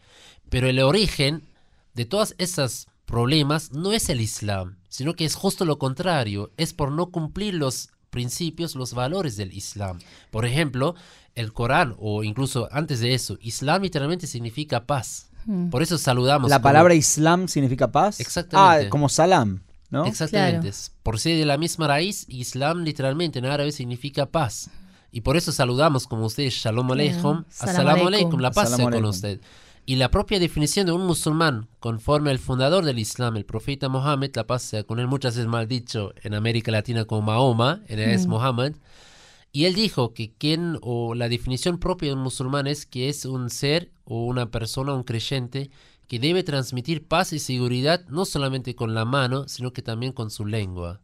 Pero 0.49 0.67
el 0.67 0.77
origen 0.79 1.41
de 1.95 2.05
todos 2.05 2.35
esos 2.37 2.87
problemas 3.05 3.71
no 3.71 3.91
es 3.91 4.09
el 4.09 4.21
Islam, 4.21 4.77
sino 4.87 5.15
que 5.15 5.25
es 5.25 5.33
justo 5.35 5.65
lo 5.65 5.79
contrario, 5.79 6.51
es 6.57 6.73
por 6.73 6.91
no 6.91 7.07
cumplir 7.07 7.55
los 7.55 7.89
principios, 8.11 8.75
los 8.75 8.93
valores 8.93 9.35
del 9.37 9.51
Islam. 9.53 9.97
Por 10.29 10.45
ejemplo, 10.45 10.93
el 11.33 11.51
Corán, 11.53 11.95
o 11.97 12.23
incluso 12.23 12.69
antes 12.71 12.99
de 12.99 13.15
eso, 13.15 13.37
Islam 13.41 13.81
literalmente 13.81 14.27
significa 14.27 14.83
paz. 14.85 15.29
Por 15.71 15.81
eso 15.81 15.97
saludamos. 15.97 16.51
La 16.51 16.57
como- 16.57 16.63
palabra 16.63 16.93
Islam 16.93 17.47
significa 17.47 17.91
paz. 17.91 18.19
Exactamente. 18.19 18.85
Ah, 18.85 18.89
como 18.89 19.09
salam, 19.09 19.63
¿no? 19.89 20.05
Exactamente. 20.05 20.69
Claro. 20.69 20.77
Por 21.01 21.19
ser 21.19 21.39
de 21.39 21.45
la 21.45 21.57
misma 21.57 21.87
raíz, 21.87 22.25
Islam 22.29 22.83
literalmente 22.83 23.39
en 23.39 23.45
árabe 23.45 23.71
significa 23.71 24.27
paz. 24.27 24.69
Y 25.11 25.21
por 25.21 25.35
eso 25.37 25.51
saludamos 25.51 26.05
como 26.05 26.25
ustedes, 26.27 26.53
Shalom 26.53 26.91
Aleichem, 26.91 27.21
Salam 27.21 27.45
Assalamu 27.49 27.89
aleikum. 27.89 28.07
Alaikum, 28.07 28.39
la 28.39 28.51
paz 28.51 28.75
sea 28.75 28.89
con 28.89 29.03
usted. 29.05 29.41
Y 29.91 29.97
la 29.97 30.09
propia 30.09 30.39
definición 30.39 30.85
de 30.85 30.93
un 30.93 31.05
musulmán, 31.05 31.67
conforme 31.79 32.31
al 32.31 32.39
fundador 32.39 32.85
del 32.85 32.97
Islam, 32.97 33.35
el 33.35 33.43
profeta 33.43 33.89
Mohammed, 33.89 34.33
la 34.35 34.47
paz 34.47 34.61
sea 34.61 34.85
con 34.85 34.99
él, 34.99 35.07
muchas 35.07 35.35
veces 35.35 35.49
mal 35.49 35.67
dicho 35.67 36.13
en 36.23 36.33
América 36.33 36.71
Latina 36.71 37.03
como 37.03 37.23
Mahoma, 37.23 37.83
en 37.87 37.99
es 37.99 38.25
Mohammed, 38.25 38.77
y 39.51 39.65
él 39.65 39.75
dijo 39.75 40.13
que 40.13 40.31
quien, 40.31 40.77
o 40.81 41.13
la 41.13 41.27
definición 41.27 41.77
propia 41.77 42.07
de 42.07 42.15
un 42.15 42.21
musulmán 42.21 42.67
es 42.67 42.85
que 42.85 43.09
es 43.09 43.25
un 43.25 43.49
ser 43.49 43.91
o 44.05 44.25
una 44.27 44.49
persona, 44.49 44.93
un 44.93 45.03
creyente, 45.03 45.71
que 46.07 46.19
debe 46.19 46.43
transmitir 46.43 47.05
paz 47.05 47.33
y 47.33 47.39
seguridad 47.39 48.05
no 48.07 48.23
solamente 48.23 48.75
con 48.75 48.93
la 48.93 49.03
mano, 49.03 49.49
sino 49.49 49.73
que 49.73 49.81
también 49.81 50.13
con 50.13 50.31
su 50.31 50.45
lengua. 50.45 51.01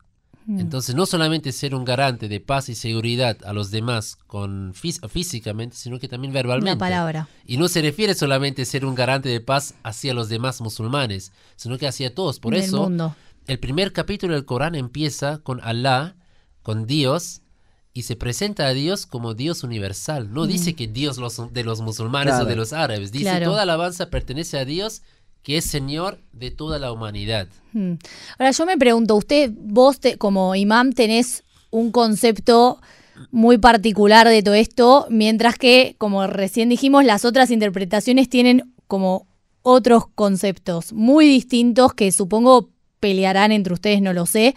Entonces, 0.47 0.95
no 0.95 1.05
solamente 1.05 1.51
ser 1.51 1.75
un 1.75 1.83
garante 1.83 2.29
de 2.29 2.39
paz 2.39 2.69
y 2.69 2.75
seguridad 2.75 3.37
a 3.45 3.51
los 3.51 3.69
demás 3.69 4.15
con 4.27 4.73
fís- 4.73 5.05
físicamente, 5.09 5.75
sino 5.75 5.99
que 5.99 6.07
también 6.07 6.31
verbalmente. 6.33 6.71
Una 6.71 6.79
palabra. 6.79 7.27
Y 7.45 7.57
no 7.57 7.67
se 7.67 7.81
refiere 7.81 8.13
solamente 8.13 8.61
a 8.61 8.65
ser 8.65 8.85
un 8.85 8.95
garante 8.95 9.27
de 9.27 9.41
paz 9.41 9.73
hacia 9.83 10.13
los 10.13 10.29
demás 10.29 10.61
musulmanes, 10.61 11.33
sino 11.57 11.77
que 11.77 11.85
hacia 11.87 12.15
todos. 12.15 12.39
Por 12.39 12.53
Del 12.53 12.63
eso, 12.63 12.83
mundo. 12.83 13.13
el 13.45 13.59
primer 13.59 13.91
capítulo 13.91 14.35
del 14.35 14.45
Corán 14.45 14.75
empieza 14.75 15.39
con 15.39 15.59
Alá, 15.61 16.15
con 16.61 16.87
Dios, 16.87 17.41
y 17.93 18.03
se 18.03 18.15
presenta 18.15 18.67
a 18.67 18.73
Dios 18.73 19.05
como 19.05 19.33
Dios 19.33 19.63
universal. 19.63 20.31
No 20.31 20.45
dice 20.47 20.75
que 20.75 20.87
Dios 20.87 21.17
los- 21.17 21.51
de 21.51 21.63
los 21.65 21.81
musulmanes 21.81 22.35
Claro. 22.35 22.45
o 22.45 22.47
de 22.47 22.55
los 22.55 22.71
árabes. 22.71 23.11
Dice 23.11 23.25
Claro. 23.25 23.45
toda 23.47 23.63
alabanza 23.63 24.09
pertenece 24.09 24.57
a 24.59 24.65
Dios, 24.65 25.01
que 25.43 25.57
es 25.57 25.65
Señor 25.65 26.19
de 26.33 26.51
toda 26.51 26.79
la 26.79 26.91
humanidad. 26.91 27.47
Mm. 27.73 27.93
Ahora 28.37 28.51
yo 28.51 28.65
me 28.65 28.77
pregunto, 28.77 29.15
usted, 29.15 29.51
vos 29.55 29.99
como 30.17 30.55
imam 30.55 30.91
tenés 30.91 31.43
un 31.71 31.91
concepto 31.91 32.79
muy 33.31 33.57
particular 33.57 34.27
de 34.27 34.43
todo 34.43 34.53
esto, 34.53 35.07
mientras 35.09 35.55
que, 35.55 35.95
como 35.97 36.25
recién 36.27 36.69
dijimos, 36.69 37.03
las 37.03 37.25
otras 37.25 37.51
interpretaciones 37.51 38.29
tienen 38.29 38.73
como 38.87 39.27
otros 39.63 40.07
conceptos 40.07 40.93
muy 40.93 41.25
distintos 41.27 41.93
que 41.93 42.11
supongo 42.11 42.69
pelearán 42.99 43.51
entre 43.51 43.73
ustedes, 43.73 44.01
no 44.01 44.13
lo 44.13 44.25
sé. 44.25 44.55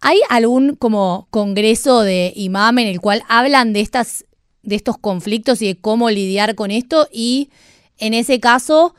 ¿Hay 0.00 0.18
algún 0.28 0.76
como 0.76 1.26
congreso 1.30 2.02
de 2.02 2.32
imam 2.36 2.78
en 2.78 2.86
el 2.86 3.00
cual 3.00 3.22
hablan 3.28 3.72
de 3.72 3.80
estas 3.80 4.24
de 4.62 4.74
estos 4.74 4.98
conflictos 4.98 5.62
y 5.62 5.66
de 5.66 5.76
cómo 5.76 6.10
lidiar 6.10 6.54
con 6.54 6.70
esto? 6.70 7.08
Y 7.12 7.50
en 7.98 8.14
ese 8.14 8.40
caso, 8.40 8.94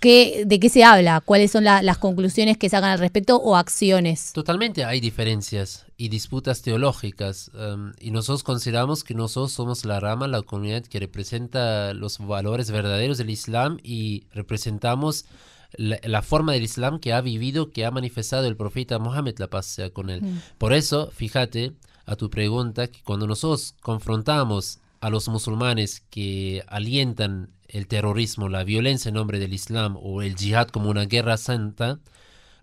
¿qué, 0.00 0.44
¿de 0.46 0.60
qué 0.60 0.68
se 0.68 0.84
habla? 0.84 1.20
¿Cuáles 1.20 1.50
son 1.50 1.64
la- 1.64 1.82
las 1.82 1.98
conclusiones 1.98 2.56
que 2.58 2.68
sacan 2.68 2.90
al 2.90 2.98
respecto 2.98 3.36
o 3.36 3.56
acciones? 3.56 4.32
Totalmente 4.32 4.84
hay 4.84 5.00
diferencias 5.00 5.86
y 5.96 6.08
disputas 6.08 6.62
teológicas 6.62 7.50
um, 7.54 7.92
y 8.00 8.10
nosotros 8.10 8.42
consideramos 8.42 9.02
que 9.04 9.14
nosotros 9.14 9.52
somos 9.52 9.84
la 9.84 9.98
rama, 10.00 10.28
la 10.28 10.42
comunidad 10.42 10.84
que 10.84 11.00
representa 11.00 11.92
los 11.94 12.18
valores 12.18 12.70
verdaderos 12.70 13.18
del 13.18 13.30
Islam 13.30 13.78
y 13.82 14.24
representamos 14.32 15.24
la, 15.72 15.98
la 16.04 16.22
forma 16.22 16.52
del 16.52 16.62
Islam 16.62 16.98
que 17.00 17.12
ha 17.12 17.20
vivido, 17.20 17.70
que 17.70 17.84
ha 17.84 17.90
manifestado 17.90 18.46
el 18.46 18.56
profeta 18.56 18.98
Mohammed, 18.98 19.38
la 19.38 19.48
paz 19.48 19.66
sea 19.66 19.90
con 19.90 20.08
él. 20.10 20.22
Por 20.56 20.72
eso, 20.72 21.10
fíjate 21.14 21.72
a 22.06 22.16
tu 22.16 22.30
pregunta, 22.30 22.86
que 22.86 23.02
cuando 23.02 23.26
nosotros 23.26 23.74
confrontamos 23.82 24.78
a 25.00 25.10
los 25.10 25.28
musulmanes 25.28 26.02
que 26.10 26.64
alientan 26.68 27.50
el 27.68 27.86
terrorismo, 27.86 28.48
la 28.48 28.64
violencia 28.64 29.08
en 29.10 29.14
nombre 29.14 29.38
del 29.38 29.52
Islam 29.54 29.96
o 30.00 30.22
el 30.22 30.36
jihad 30.36 30.68
como 30.68 30.90
una 30.90 31.04
guerra 31.04 31.36
santa, 31.36 31.98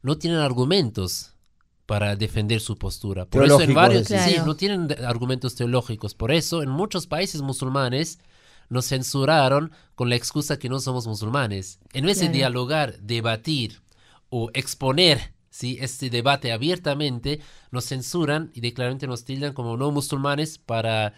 no 0.01 0.17
tienen 0.17 0.39
argumentos 0.39 1.31
para 1.85 2.15
defender 2.15 2.59
su 2.61 2.77
postura. 2.77 3.25
Por 3.25 3.45
eso 3.45 3.61
en 3.61 3.73
varios, 3.75 4.07
decís. 4.07 4.23
sí, 4.23 4.31
Claro. 4.33 4.45
no 4.47 4.55
tienen 4.55 4.87
argumentos 5.05 5.55
teológicos. 5.55 6.15
Por 6.15 6.31
eso 6.31 6.63
en 6.63 6.69
muchos 6.69 7.05
países 7.05 7.41
musulmanes 7.41 8.17
nos 8.69 8.85
censuraron 8.87 9.71
con 9.93 10.09
la 10.09 10.15
excusa 10.15 10.57
que 10.57 10.69
no 10.69 10.79
somos 10.79 11.05
musulmanes. 11.05 11.77
En 11.93 12.05
vez 12.07 12.17
de 12.17 12.25
Claro. 12.25 12.33
dialogar, 12.37 12.97
debatir 13.01 13.81
o 14.29 14.49
exponer 14.55 15.33
¿sí? 15.51 15.77
este 15.79 16.09
debate 16.09 16.51
abiertamente, 16.51 17.39
nos 17.71 17.85
censuran 17.85 18.49
y 18.55 18.61
de- 18.61 18.73
claramente 18.73 19.05
nos 19.05 19.23
tildan 19.23 19.53
como 19.53 19.77
no 19.77 19.91
musulmanes 19.91 20.57
para, 20.57 21.13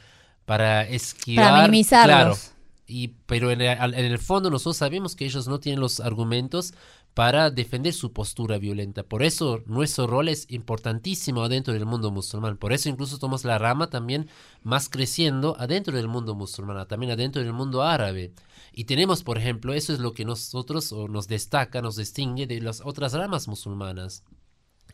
para 0.45 0.83
esquivar. 0.87 1.61
minimizarlos. 1.61 2.37
Claro, 2.39 2.56
y, 2.87 3.09
pero 3.25 3.51
en 3.51 3.61
el, 3.61 4.17
fondo 4.17 4.49
nosotros 4.49 4.77
sabemos 4.77 5.15
que 5.15 5.25
ellos 5.25 5.47
no 5.47 5.59
tienen 5.59 5.81
los 5.81 5.99
argumentos 5.99 6.73
para 7.13 7.49
defender 7.49 7.93
su 7.93 8.13
postura 8.13 8.59
violenta. 8.59 9.03
Por 9.03 9.23
eso 9.23 9.61
nuestro 9.65 10.07
rol 10.07 10.29
es 10.29 10.45
importantísimo 10.49 11.43
adentro 11.43 11.73
del 11.73 11.85
mundo 11.85 12.11
musulmán. 12.11 12.57
Por 12.57 12.71
eso 12.71 12.89
incluso 12.89 13.17
somos 13.17 13.43
la 13.43 13.57
rama 13.57 13.89
también 13.89 14.29
más 14.63 14.87
creciendo 14.87 15.55
adentro 15.59 15.95
del 15.97 16.07
mundo 16.07 16.35
musulmán, 16.35 16.87
también 16.87 17.11
adentro 17.11 17.43
del 17.43 17.53
mundo 17.53 17.83
árabe. 17.83 18.33
Y 18.71 18.85
tenemos, 18.85 19.23
por 19.23 19.37
ejemplo, 19.37 19.73
eso 19.73 19.93
es 19.93 19.99
lo 19.99 20.13
que 20.13 20.25
nosotros 20.25 20.91
o 20.93 21.07
nos 21.07 21.27
destaca, 21.27 21.81
nos 21.81 21.97
distingue 21.97 22.47
de 22.47 22.61
las 22.61 22.81
otras 22.85 23.13
ramas 23.13 23.47
musulmanas. 23.47 24.23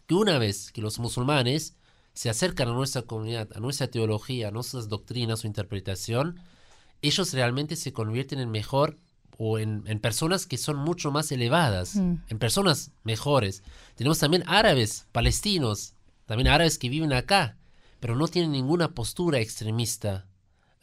Que 0.08 0.16
una 0.16 0.40
vez 0.40 0.72
que 0.72 0.82
los 0.82 1.00
musulmanes 1.00 1.76
se 2.14 2.30
acercan 2.30 2.70
a 2.70 2.74
nuestra 2.74 3.04
comunidad, 3.04 3.50
a 3.56 3.60
nuestra 3.60 3.88
teología, 3.88 4.48
a 4.48 4.52
nuestras 4.52 4.88
doctrinas 4.88 5.44
o 5.44 5.48
interpretación, 5.48 6.40
ellos 7.04 7.34
realmente 7.34 7.76
se 7.76 7.94
convierten 7.94 8.40
en 8.40 8.50
mejor 8.50 8.98
o 9.38 9.60
en, 9.60 9.84
en 9.88 10.00
personas 10.00 10.46
que 10.48 10.58
son 10.58 10.78
mucho 10.78 11.12
más 11.12 11.32
elevadas, 11.32 11.96
Mm. 11.96 12.16
en 12.30 12.40
personas 12.40 12.92
mejores. 13.04 13.64
Tenemos 13.96 14.20
también 14.20 14.44
árabes, 14.48 15.08
palestinos, 15.12 15.94
también 16.26 16.48
árabes 16.48 16.78
que 16.78 16.90
viven 16.90 17.14
acá, 17.14 17.58
pero 18.00 18.16
no 18.16 18.28
tienen 18.28 18.52
ninguna 18.52 18.94
postura 18.94 19.40
extremista, 19.40 20.28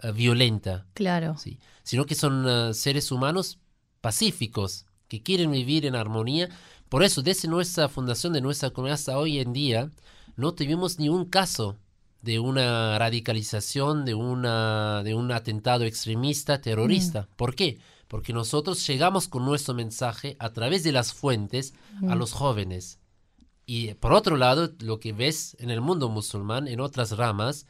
eh, 0.03 0.12
violenta, 0.12 0.87
Claro. 0.95 1.37
¿sí? 1.39 1.59
sino 1.83 2.07
que 2.07 2.15
son 2.15 2.45
eh, 2.49 2.75
seres 2.75 3.11
humanos 3.12 3.59
pacíficos, 4.00 4.87
que 5.09 5.23
quieren 5.23 5.50
vivir 5.53 5.87
en 5.87 5.95
armonía. 5.95 6.49
Por 6.89 7.03
eso, 7.05 7.23
desde 7.23 7.49
nuestra 7.49 7.89
fundación 7.89 8.33
de 8.33 8.41
nuestra 8.41 8.71
comunidad 8.71 8.95
hasta 8.95 9.19
hoy 9.19 9.39
en 9.39 9.53
día, 9.53 9.91
no 10.37 10.55
tuvimos 10.55 10.99
ni 10.99 11.09
un 11.09 11.25
caso 11.27 11.77
de 12.23 12.39
una 12.39 12.99
radicalización, 12.99 14.05
de, 14.05 14.15
una, 14.15 15.03
de 15.03 15.15
un 15.15 15.33
atentado 15.33 15.85
extremista, 15.85 16.61
terrorista. 16.61 17.29
¿Por 17.37 17.55
qué? 17.55 17.79
Porque 18.09 18.33
nosotros 18.33 18.87
llegamos 18.87 19.29
con 19.29 19.45
nuestro 19.45 19.75
mensaje 19.75 20.37
a 20.39 20.53
través 20.53 20.83
de 20.83 20.93
las 20.93 21.12
fuentes 21.12 21.75
a 22.09 22.15
los 22.15 22.33
jóvenes. 22.33 22.99
Y 23.67 23.95
por 23.95 24.12
otro 24.12 24.37
lado, 24.37 24.73
lo 24.81 24.99
que 24.99 25.12
ves 25.12 25.57
en 25.61 25.71
el 25.71 25.81
mundo 25.81 26.09
musulmán, 26.09 26.67
en 26.67 26.81
otras 26.81 27.17
ramas, 27.17 27.67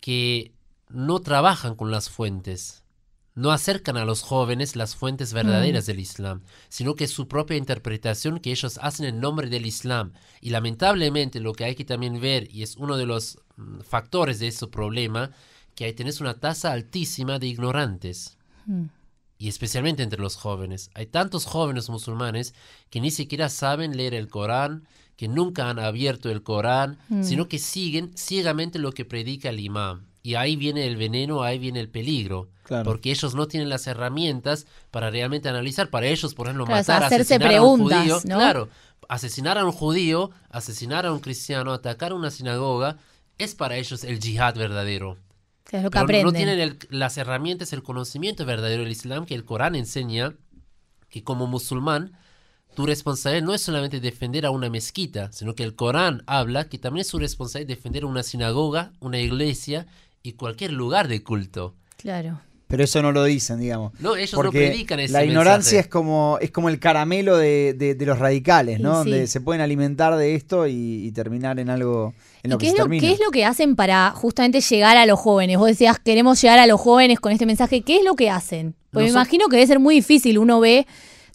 que 0.00 0.52
no 0.88 1.20
trabajan 1.20 1.76
con 1.76 1.90
las 1.90 2.10
fuentes, 2.10 2.82
no 3.34 3.52
acercan 3.52 3.96
a 3.96 4.04
los 4.04 4.22
jóvenes 4.22 4.76
las 4.76 4.96
fuentes 4.96 5.32
verdaderas 5.32 5.86
del 5.86 6.00
Islam, 6.00 6.42
sino 6.68 6.94
que 6.94 7.06
su 7.06 7.28
propia 7.28 7.56
interpretación 7.56 8.40
que 8.40 8.50
ellos 8.50 8.78
hacen 8.82 9.06
en 9.06 9.20
nombre 9.20 9.48
del 9.48 9.66
Islam. 9.66 10.12
Y 10.40 10.50
lamentablemente 10.50 11.40
lo 11.40 11.52
que 11.52 11.64
hay 11.64 11.74
que 11.74 11.84
también 11.84 12.20
ver, 12.20 12.52
y 12.52 12.62
es 12.62 12.76
uno 12.76 12.96
de 12.96 13.06
los 13.06 13.38
mm, 13.49 13.49
factores 13.82 14.38
de 14.38 14.48
ese 14.48 14.66
problema, 14.66 15.30
que 15.74 15.84
hay 15.84 15.92
tenés 15.92 16.20
una 16.20 16.34
tasa 16.34 16.72
altísima 16.72 17.38
de 17.38 17.46
ignorantes. 17.46 18.36
Y 19.38 19.48
especialmente 19.48 20.02
entre 20.02 20.20
los 20.20 20.36
jóvenes. 20.36 20.90
Hay 20.94 21.06
tantos 21.06 21.46
jóvenes 21.46 21.88
musulmanes 21.88 22.54
que 22.90 23.00
ni 23.00 23.10
siquiera 23.10 23.48
saben 23.48 23.96
leer 23.96 24.14
el 24.14 24.28
Corán, 24.28 24.86
que 25.16 25.28
nunca 25.28 25.68
han 25.68 25.78
abierto 25.78 26.30
el 26.30 26.42
Corán, 26.42 26.98
sino 27.22 27.48
que 27.48 27.58
siguen 27.58 28.12
ciegamente 28.16 28.78
lo 28.78 28.92
que 28.92 29.04
predica 29.04 29.48
el 29.48 29.60
imam. 29.60 30.06
Y 30.22 30.34
ahí 30.34 30.56
viene 30.56 30.86
el 30.86 30.96
veneno, 30.96 31.42
ahí 31.42 31.58
viene 31.58 31.80
el 31.80 31.88
peligro. 31.88 32.50
Claro. 32.64 32.84
Porque 32.84 33.10
ellos 33.10 33.34
no 33.34 33.48
tienen 33.48 33.68
las 33.68 33.86
herramientas 33.86 34.66
para 34.90 35.10
realmente 35.10 35.48
analizar. 35.48 35.88
Para 35.90 36.06
ellos, 36.06 36.34
por 36.34 36.46
ejemplo, 36.46 36.66
Claro, 36.66 36.78
matar, 36.78 37.02
hacerse 37.04 37.34
asesinar 37.34 37.56
a 37.56 37.62
un 37.62 37.78
preguntas, 37.78 38.00
judío. 38.00 38.20
¿no? 38.26 38.36
Claro, 38.36 38.68
asesinar 39.08 39.58
a 39.58 39.64
un 39.64 39.72
judío, 39.72 40.30
asesinar 40.50 41.06
a 41.06 41.12
un 41.12 41.20
cristiano, 41.20 41.72
atacar 41.72 42.12
una 42.12 42.30
sinagoga, 42.30 42.98
es 43.44 43.54
para 43.54 43.76
ellos 43.76 44.04
el 44.04 44.20
yihad 44.20 44.54
verdadero. 44.56 45.16
Es 45.70 45.82
lo 45.82 45.90
que 45.90 45.94
Pero 45.94 46.02
aprenden. 46.04 46.24
no 46.26 46.32
tienen 46.32 46.58
el- 46.60 46.78
las 46.90 47.16
herramientas, 47.16 47.72
el 47.72 47.82
conocimiento 47.82 48.44
verdadero 48.44 48.82
del 48.82 48.90
Islam 48.92 49.24
que 49.26 49.34
el 49.34 49.44
Corán 49.44 49.74
enseña 49.76 50.34
que 51.08 51.22
como 51.24 51.46
musulmán 51.46 52.12
tu 52.74 52.86
responsabilidad 52.86 53.44
no 53.46 53.54
es 53.54 53.62
solamente 53.62 54.00
defender 54.00 54.46
a 54.46 54.50
una 54.50 54.68
mezquita, 54.70 55.32
sino 55.32 55.54
que 55.54 55.62
el 55.64 55.74
Corán 55.74 56.22
habla 56.26 56.68
que 56.68 56.78
también 56.78 57.02
es 57.02 57.08
su 57.08 57.18
responsabilidad 57.18 57.68
defender 57.76 58.04
una 58.04 58.22
sinagoga, 58.22 58.92
una 59.00 59.18
iglesia 59.18 59.86
y 60.22 60.32
cualquier 60.32 60.72
lugar 60.72 61.08
de 61.08 61.22
culto. 61.22 61.74
Claro. 61.96 62.40
Pero 62.70 62.84
eso 62.84 63.02
no 63.02 63.10
lo 63.12 63.24
dicen, 63.24 63.58
digamos. 63.60 63.92
No, 63.98 64.14
ellos 64.16 64.32
no 64.32 64.36
Porque 64.38 64.68
predican 64.68 65.00
ese 65.00 65.12
la 65.12 65.24
ignorancia 65.24 65.72
mensaje. 65.78 65.80
es 65.80 65.86
como, 65.88 66.38
es 66.40 66.50
como 66.52 66.68
el 66.68 66.78
caramelo 66.78 67.36
de, 67.36 67.74
de- 67.76 67.94
de 67.96 68.06
los 68.06 68.18
radicales, 68.18 68.78
¿no? 68.80 69.02
sí. 69.02 69.10
Donde 69.10 69.26
se 69.26 69.40
pueden 69.40 69.60
alimentar 69.60 70.16
de 70.16 70.36
esto 70.36 70.66
y, 70.68 71.04
y 71.06 71.10
terminar 71.12 71.58
en 71.58 71.68
algo 71.68 72.14
en 72.44 72.50
¿Y 72.50 72.52
lo 72.52 72.58
qué 72.58 72.66
que 72.66 72.70
es 72.70 72.76
se 72.76 72.82
lo, 72.82 72.88
qué 72.88 73.12
es 73.12 73.18
lo 73.20 73.30
que 73.32 73.44
hacen 73.44 73.74
para 73.76 74.12
justamente 74.12 74.60
llegar 74.60 74.96
a 74.96 75.04
los 75.04 75.18
jóvenes? 75.18 75.58
Vos 75.58 75.66
decías, 75.66 75.98
queremos 75.98 76.40
llegar 76.40 76.58
a 76.60 76.66
los 76.66 76.80
jóvenes 76.80 77.18
con 77.20 77.32
este 77.32 77.44
mensaje. 77.44 77.82
¿Qué 77.82 77.96
es 77.96 78.04
lo 78.04 78.14
que 78.14 78.30
hacen? 78.30 78.74
Porque 78.92 79.04
me 79.06 79.10
imagino 79.10 79.48
que 79.48 79.56
debe 79.56 79.66
ser 79.66 79.80
muy 79.80 79.96
difícil. 79.96 80.38
Uno 80.38 80.60
ve 80.60 80.86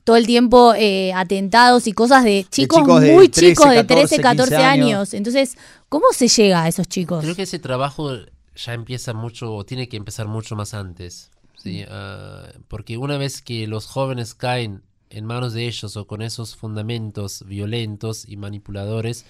todo 0.05 0.15
el 0.15 0.25
tiempo 0.27 0.73
eh, 0.77 1.11
atentados 1.13 1.85
y 1.87 1.91
cosas 1.91 2.23
de 2.23 2.45
chicos, 2.49 2.79
chicos 2.79 3.01
de 3.01 3.11
muy 3.13 3.27
13, 3.27 3.49
chicos 3.49 3.69
de 3.71 3.83
13, 3.83 4.17
14, 4.17 4.21
14 4.21 4.49
15 4.51 4.55
años. 4.63 4.85
años. 4.87 5.13
Entonces, 5.13 5.57
¿cómo 5.89 6.05
se 6.13 6.27
llega 6.29 6.63
a 6.63 6.67
esos 6.69 6.87
chicos? 6.87 7.21
Creo 7.23 7.35
que 7.35 7.43
ese 7.43 7.59
trabajo 7.59 8.11
ya 8.55 8.73
empieza 8.73 9.13
mucho, 9.13 9.53
o 9.53 9.65
tiene 9.65 9.87
que 9.87 9.97
empezar 9.97 10.27
mucho 10.27 10.55
más 10.55 10.73
antes. 10.73 11.31
¿sí? 11.57 11.83
Mm. 11.83 11.87
Ah, 11.89 12.47
porque 12.67 12.97
una 12.97 13.17
vez 13.17 13.41
que 13.41 13.67
los 13.67 13.85
jóvenes 13.85 14.33
caen 14.33 14.83
en 15.09 15.25
manos 15.25 15.53
de 15.53 15.67
ellos 15.67 15.95
o 15.97 16.07
con 16.07 16.21
esos 16.21 16.55
fundamentos 16.55 17.43
violentos 17.45 18.27
y 18.27 18.37
manipuladores, 18.37 19.25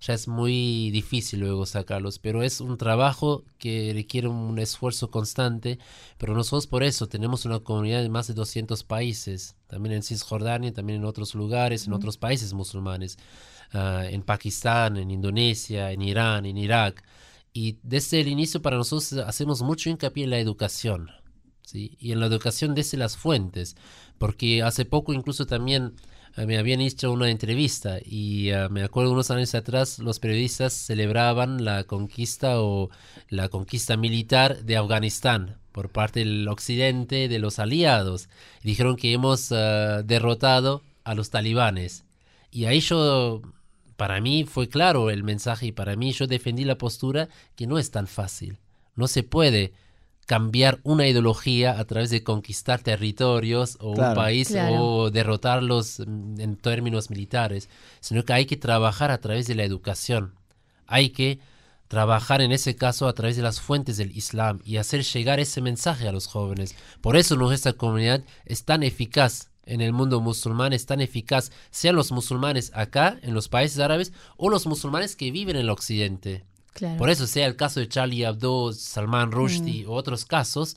ya 0.00 0.14
es 0.14 0.28
muy 0.28 0.90
difícil 0.90 1.40
luego 1.40 1.66
sacarlos. 1.66 2.18
Pero 2.18 2.42
es 2.42 2.60
un 2.60 2.78
trabajo 2.78 3.44
que 3.58 3.92
requiere 3.94 4.28
un 4.28 4.58
esfuerzo 4.58 5.10
constante. 5.10 5.78
Pero 6.18 6.34
nosotros 6.34 6.66
por 6.66 6.82
eso 6.82 7.08
tenemos 7.08 7.44
una 7.44 7.60
comunidad 7.60 8.02
de 8.02 8.08
más 8.08 8.28
de 8.28 8.34
200 8.34 8.84
países, 8.84 9.56
también 9.66 9.96
en 9.96 10.02
Cisjordania, 10.02 10.72
también 10.72 11.00
en 11.00 11.04
otros 11.04 11.34
lugares, 11.34 11.86
en 11.86 11.92
otros 11.92 12.16
países 12.16 12.52
musulmanes, 12.52 13.18
ah, 13.72 14.04
en 14.08 14.22
Pakistán, 14.22 14.96
en 14.96 15.10
Indonesia, 15.10 15.90
en 15.90 16.02
Irán, 16.02 16.46
en 16.46 16.56
Irak. 16.56 17.02
Y 17.60 17.80
desde 17.82 18.20
el 18.20 18.28
inicio 18.28 18.62
para 18.62 18.76
nosotros 18.76 19.14
hacemos 19.26 19.62
mucho 19.62 19.90
hincapié 19.90 20.22
en 20.22 20.30
la 20.30 20.38
educación, 20.38 21.10
¿sí? 21.62 21.96
Y 21.98 22.12
en 22.12 22.20
la 22.20 22.26
educación 22.26 22.72
desde 22.72 22.96
las 22.96 23.16
fuentes, 23.16 23.74
porque 24.16 24.62
hace 24.62 24.84
poco 24.84 25.12
incluso 25.12 25.44
también 25.44 25.94
eh, 26.36 26.46
me 26.46 26.56
habían 26.56 26.80
hecho 26.80 27.10
una 27.10 27.28
entrevista 27.28 27.98
y 28.04 28.50
eh, 28.50 28.68
me 28.68 28.84
acuerdo 28.84 29.10
unos 29.10 29.32
años 29.32 29.56
atrás 29.56 29.98
los 29.98 30.20
periodistas 30.20 30.72
celebraban 30.72 31.64
la 31.64 31.82
conquista 31.82 32.62
o 32.62 32.90
la 33.28 33.48
conquista 33.48 33.96
militar 33.96 34.62
de 34.62 34.76
Afganistán 34.76 35.56
por 35.72 35.90
parte 35.90 36.20
del 36.20 36.46
occidente, 36.46 37.26
de 37.26 37.40
los 37.40 37.58
aliados. 37.58 38.28
Dijeron 38.62 38.94
que 38.94 39.12
hemos 39.12 39.48
eh, 39.50 40.02
derrotado 40.04 40.84
a 41.02 41.16
los 41.16 41.30
talibanes. 41.30 42.04
Y 42.52 42.66
ahí 42.66 42.78
yo, 42.78 43.42
para 43.98 44.20
mí 44.20 44.44
fue 44.44 44.68
claro 44.68 45.10
el 45.10 45.24
mensaje 45.24 45.66
y 45.66 45.72
para 45.72 45.96
mí 45.96 46.12
yo 46.12 46.28
defendí 46.28 46.64
la 46.64 46.78
postura 46.78 47.28
que 47.56 47.66
no 47.66 47.80
es 47.80 47.90
tan 47.90 48.06
fácil. 48.06 48.56
No 48.94 49.08
se 49.08 49.24
puede 49.24 49.72
cambiar 50.24 50.78
una 50.84 51.08
ideología 51.08 51.80
a 51.80 51.84
través 51.84 52.10
de 52.10 52.22
conquistar 52.22 52.80
territorios 52.80 53.76
o 53.80 53.88
un 53.90 54.14
país 54.14 54.48
Claro. 54.50 54.84
o 54.84 55.10
derrotarlos 55.10 55.98
mm, 56.06 56.40
en 56.40 56.54
términos 56.54 57.10
militares, 57.10 57.68
sino 57.98 58.24
que 58.24 58.34
hay 58.34 58.46
que 58.46 58.56
trabajar 58.56 59.10
a 59.10 59.18
través 59.18 59.48
de 59.48 59.56
la 59.56 59.64
educación. 59.64 60.34
Hay 60.86 61.10
que 61.10 61.40
trabajar 61.88 62.40
en 62.40 62.52
ese 62.52 62.76
caso 62.76 63.08
a 63.08 63.14
través 63.14 63.34
de 63.34 63.42
las 63.42 63.60
fuentes 63.60 63.96
del 63.96 64.16
Islam 64.16 64.60
y 64.64 64.76
hacer 64.76 65.02
llegar 65.02 65.40
ese 65.40 65.60
mensaje 65.60 66.06
a 66.06 66.12
los 66.12 66.28
jóvenes. 66.28 66.76
Por 67.00 67.16
eso 67.16 67.34
nuestra 67.34 67.72
comunidad 67.72 68.22
es 68.44 68.64
tan 68.64 68.84
eficaz 68.84 69.50
en 69.68 69.80
el 69.80 69.92
mundo 69.92 70.20
musulmán, 70.20 70.72
es 70.72 70.86
tan 70.86 71.00
eficaz, 71.00 71.52
sean 71.70 71.94
los 71.94 72.10
musulmanes 72.10 72.72
acá, 72.74 73.18
en 73.22 73.34
los 73.34 73.48
países 73.48 73.78
árabes, 73.78 74.12
o 74.36 74.50
los 74.50 74.66
musulmanes 74.66 75.14
que 75.14 75.30
viven 75.30 75.56
en 75.56 75.62
el 75.62 75.70
occidente. 75.70 76.44
Claro. 76.72 76.98
Por 76.98 77.10
eso 77.10 77.26
sea 77.26 77.46
el 77.46 77.56
caso 77.56 77.80
de 77.80 77.88
Charlie 77.88 78.24
Hebdo, 78.24 78.72
Salman 78.72 79.32
Rushdie 79.32 79.86
o 79.86 79.92
otros 79.92 80.24
casos, 80.24 80.76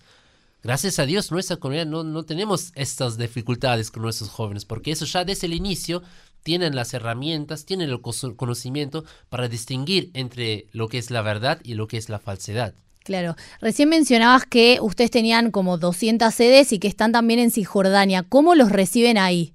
gracias 0.64 1.00
a 1.00 1.06
Dios 1.06 1.32
nuestra 1.32 1.58
comunidad 1.58 1.86
no, 1.86 2.04
no 2.04 2.24
tenemos 2.24 2.72
estas 2.76 3.18
dificultades 3.18 3.92
con 3.92 4.04
nuestros 4.04 4.30
jóvenes, 4.30 4.66
porque 4.66 4.92
eso 4.92 5.06
ya 5.06 5.26
desde 5.26 5.48
el 5.48 5.54
inicio 5.54 6.02
tienen 6.44 6.76
las 6.76 6.94
herramientas, 6.94 7.66
tienen 7.66 7.90
el 7.90 8.02
conocimiento 8.02 9.06
para 9.30 9.48
distinguir 9.48 10.10
entre 10.14 10.68
lo 10.72 10.88
que 10.88 10.98
es 10.98 11.12
la 11.12 11.22
verdad 11.22 11.60
y 11.64 11.76
lo 11.76 11.88
que 11.88 11.98
es 11.98 12.10
la 12.10 12.20
falsedad. 12.20 12.74
Claro. 13.04 13.36
Recién 13.60 13.90
mencionabas 13.90 14.46
que 14.46 14.78
ustedes 14.82 15.10
tenían 15.12 15.52
como 15.52 15.78
200 15.78 16.34
sedes 16.34 16.72
y 16.72 16.80
que 16.80 16.88
están 16.88 17.12
también 17.12 17.40
en 17.40 17.52
Cisjordania. 17.52 18.24
¿Cómo 18.24 18.54
los 18.56 18.72
reciben 18.72 19.18
ahí? 19.18 19.54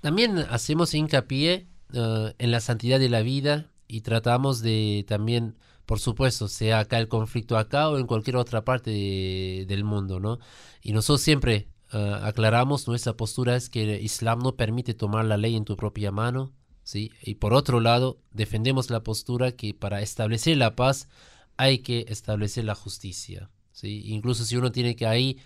También 0.00 0.38
hacemos 0.50 0.94
hincapié 0.94 1.66
eh, 1.92 2.34
en 2.38 2.50
la 2.50 2.60
santidad 2.60 2.98
de 3.00 3.08
la 3.08 3.22
vida 3.22 3.70
y 3.88 4.02
tratamos 4.02 4.60
de 4.60 5.04
también, 5.08 5.56
por 5.86 5.98
supuesto, 5.98 6.48
sea 6.48 6.80
acá 6.80 6.98
el 6.98 7.08
conflicto 7.08 7.56
acá 7.58 7.88
o 7.88 7.98
en 7.98 8.06
cualquier 8.06 8.36
otra 8.36 8.64
parte 8.64 8.90
de- 8.90 9.64
del 9.66 9.84
mundo, 9.84 10.20
¿no? 10.20 10.38
Y 10.82 10.92
nosotros 10.92 11.22
siempre 11.22 11.68
eh, 11.92 12.18
aclaramos 12.22 12.86
nuestra 12.88 13.14
postura 13.16 13.56
es 13.56 13.70
que 13.70 13.82
el 13.96 14.02
Islam 14.04 14.40
no 14.40 14.56
permite 14.56 14.94
tomar 14.94 15.24
la 15.24 15.36
ley 15.36 15.54
en 15.56 15.64
tu 15.64 15.76
propia 15.76 16.10
mano, 16.10 16.52
¿sí? 16.82 17.10
Y 17.22 17.36
por 17.36 17.54
otro 17.54 17.80
lado, 17.80 18.18
defendemos 18.32 18.90
la 18.90 19.02
postura 19.02 19.52
que 19.52 19.74
para 19.74 20.02
establecer 20.02 20.56
la 20.56 20.74
paz 20.76 21.08
hay 21.56 21.78
que 21.78 22.06
establecer 22.08 22.64
la 22.64 22.74
justicia, 22.74 23.50
¿sí? 23.72 24.02
Incluso 24.06 24.44
si 24.44 24.56
uno 24.56 24.72
tiene 24.72 24.96
que 24.96 25.06
ahí 25.06 25.38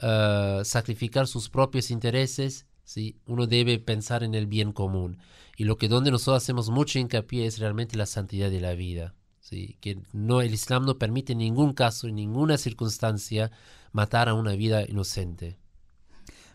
eh, 0.00 0.62
sacrificar 0.64 1.26
sus 1.26 1.50
propios 1.50 1.90
intereses, 1.90 2.66
¿sí? 2.84 3.16
uno 3.26 3.46
debe 3.46 3.78
pensar 3.78 4.22
en 4.22 4.34
el 4.34 4.46
bien 4.46 4.72
común. 4.72 5.18
Y 5.56 5.64
lo 5.64 5.76
que 5.76 5.88
donde 5.88 6.10
nosotros 6.10 6.42
hacemos 6.42 6.70
mucho 6.70 6.98
hincapié 6.98 7.46
es 7.46 7.58
realmente 7.58 7.96
la 7.96 8.06
santidad 8.06 8.50
de 8.50 8.60
la 8.60 8.72
vida. 8.72 9.14
¿sí? 9.40 9.76
Que 9.80 10.00
no, 10.12 10.40
el 10.40 10.54
Islam 10.54 10.86
no 10.86 10.98
permite 10.98 11.32
en 11.32 11.38
ningún 11.38 11.74
caso, 11.74 12.08
en 12.08 12.14
ninguna 12.14 12.56
circunstancia, 12.56 13.50
matar 13.92 14.28
a 14.28 14.34
una 14.34 14.52
vida 14.52 14.82
inocente. 14.88 15.58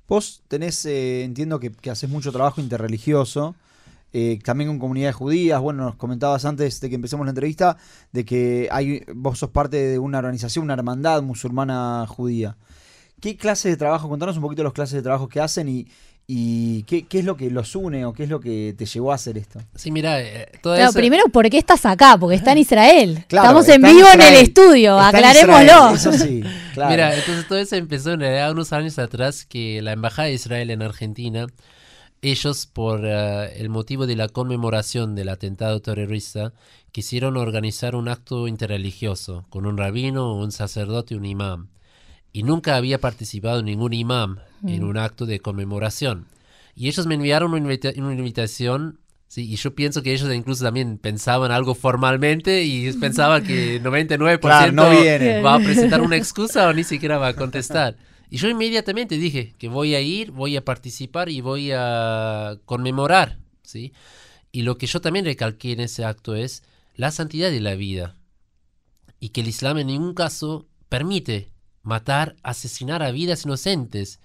Vos 0.08 0.41
tenés, 0.48 0.84
eh, 0.86 1.24
entiendo 1.24 1.60
que, 1.60 1.72
que 1.72 1.91
haces 1.91 2.10
mucho 2.10 2.32
trabajo 2.32 2.60
interreligioso, 2.60 3.56
eh, 4.13 4.39
también 4.43 4.70
con 4.70 4.80
comunidades 4.80 5.15
judías. 5.15 5.60
Bueno, 5.62 5.84
nos 5.86 5.96
comentabas 5.96 6.46
antes 6.46 6.80
de 6.80 6.89
que 6.89 6.96
empecemos 6.96 7.26
la 7.26 7.32
entrevista 7.32 7.78
de 8.12 8.26
que 8.26 8.67
hay, 8.72 9.04
vos 9.13 9.39
sos 9.39 9.50
parte 9.50 9.78
de 9.78 10.00
una 10.00 10.20
organización, 10.20 10.65
una 10.65 10.74
hermandad 10.74 11.22
musulmana 11.22 12.06
judía. 12.08 12.58
¿Qué 13.20 13.36
clase 13.36 13.70
de 13.70 13.78
trabajo? 13.78 14.10
Contanos 14.10 14.36
un 14.38 14.43
poquito 14.43 14.63
los 14.63 14.74
clases 14.74 14.93
de 14.96 15.02
trabajo 15.02 15.28
que 15.28 15.39
hacen 15.41 15.67
y, 15.67 15.88
y 16.28 16.84
qué, 16.84 17.08
qué 17.08 17.20
es 17.20 17.26
lo 17.26 17.36
que 17.36 17.50
los 17.50 17.76
une 17.76 18.06
o 18.06 18.13
qué 18.13 18.24
es 18.24 18.30
lo 18.30 18.39
que 18.39 18.76
te 18.78 18.86
llevó 18.86 19.12
a 19.12 19.15
hacer 19.15 19.38
esto. 19.39 19.60
Sí, 19.76 19.89
mira, 19.91 20.22
eh, 20.22 20.48
toda 20.62 20.76
Claro, 20.76 20.89
esa- 20.91 21.00
primero, 21.00 21.24
¿por 21.32 21.50
qué 21.50 21.58
estás 21.58 21.86
acá? 21.88 22.15
Porque 22.20 22.36
está 22.36 22.52
en 22.52 22.60
Israel. 22.60 23.26
Claro, 23.28 23.60
Estamos 23.60 23.70
en 23.70 23.82
vivo 23.82 24.08
en, 24.13 24.22
el 24.22 24.36
estudio, 24.36 24.98
está 24.98 25.08
aclarémoslo. 25.08 25.96
Eso 25.96 26.13
sí, 26.13 26.43
claro. 26.76 26.91
Mira, 26.91 27.15
entonces 27.15 27.48
todo 27.48 27.58
eso 27.58 27.76
empezó 27.76 28.12
en 28.12 28.20
realidad 28.20 28.52
unos 28.52 28.72
años 28.72 29.00
atrás 29.00 29.46
que 29.46 29.82
la 29.82 29.93
Embajada 29.93 30.28
de 30.28 30.36
Israel 30.36 30.70
en 30.70 30.84
Argentina, 30.84 31.48
ellos 32.21 32.65
por 32.65 33.01
eh, 33.06 33.53
el 33.60 33.69
motivo 33.69 34.08
de 34.08 34.15
la 34.15 34.27
conmemoración 34.30 35.15
del 35.15 35.30
atentado 35.30 35.82
terrorista, 35.82 36.53
quisieron 36.91 37.38
organizar 37.38 37.95
un 37.95 38.08
acto 38.10 38.47
interreligioso 38.47 39.45
con 39.49 39.65
un 39.65 39.77
rabino, 39.77 40.34
un 40.36 40.51
sacerdote 40.51 41.15
un 41.15 41.25
imán. 41.25 41.69
Y 42.34 42.43
nunca 42.43 42.75
había 42.75 42.99
participado 42.99 43.63
ningún 43.63 43.93
imán 43.93 44.39
en 44.65 44.84
un 44.84 44.97
acto 44.97 45.25
de 45.25 45.39
conmemoración. 45.39 46.27
Y 46.75 46.88
ellos 46.88 47.08
me 47.08 47.15
enviaron 47.15 47.51
una, 47.53 47.60
invita- 47.60 47.93
una 47.97 48.13
invitación 48.13 48.99
Sí, 49.30 49.51
y 49.51 49.58
yo 49.58 49.75
pienso 49.75 50.03
que 50.03 50.13
ellos 50.13 50.34
incluso 50.34 50.63
también 50.63 50.97
pensaban 50.97 51.51
algo 51.51 51.75
formalmente 51.75 52.63
y 52.63 52.89
pensaban 53.01 53.43
que 53.43 53.82
99% 53.82 54.39
Claro, 54.39 54.71
no 54.71 54.89
viene. 54.89 55.41
va 55.41 55.56
a 55.56 55.60
presentar 55.63 55.99
una 56.01 56.15
excusa 56.15 56.69
o 56.69 56.73
ni 56.73 56.86
siquiera 56.86 57.17
va 57.17 57.27
a 57.30 57.34
contestar. 57.34 57.97
Y 58.30 58.38
yo 58.38 58.50
inmediatamente 58.50 59.18
dije 59.18 59.54
que 59.58 59.70
voy 59.70 59.96
a 59.96 60.02
ir, 60.02 60.32
voy 60.32 60.58
a 60.58 60.66
participar 60.66 61.30
y 61.30 61.42
voy 61.42 61.72
a 61.74 62.58
conmemorar, 62.66 63.40
¿sí? 63.63 63.94
Y 64.52 64.63
lo 64.63 64.78
que 64.78 64.88
yo 64.88 65.02
también 65.02 65.26
recalqué 65.26 65.72
en 65.72 65.82
ese 65.82 66.04
acto 66.04 66.36
es 66.36 66.63
la 66.96 67.12
santidad 67.12 67.52
de 67.52 67.62
la 67.62 67.76
vida. 67.76 68.16
Y 69.20 69.30
que 69.30 69.42
el 69.42 69.48
Islam 69.48 69.78
en 69.78 69.88
ningún 69.88 70.13
caso 70.13 70.68
permite 70.90 71.52
matar, 71.84 72.36
asesinar 72.44 73.02
a 73.02 73.12
vidas 73.12 73.46
inocentes. 73.46 74.20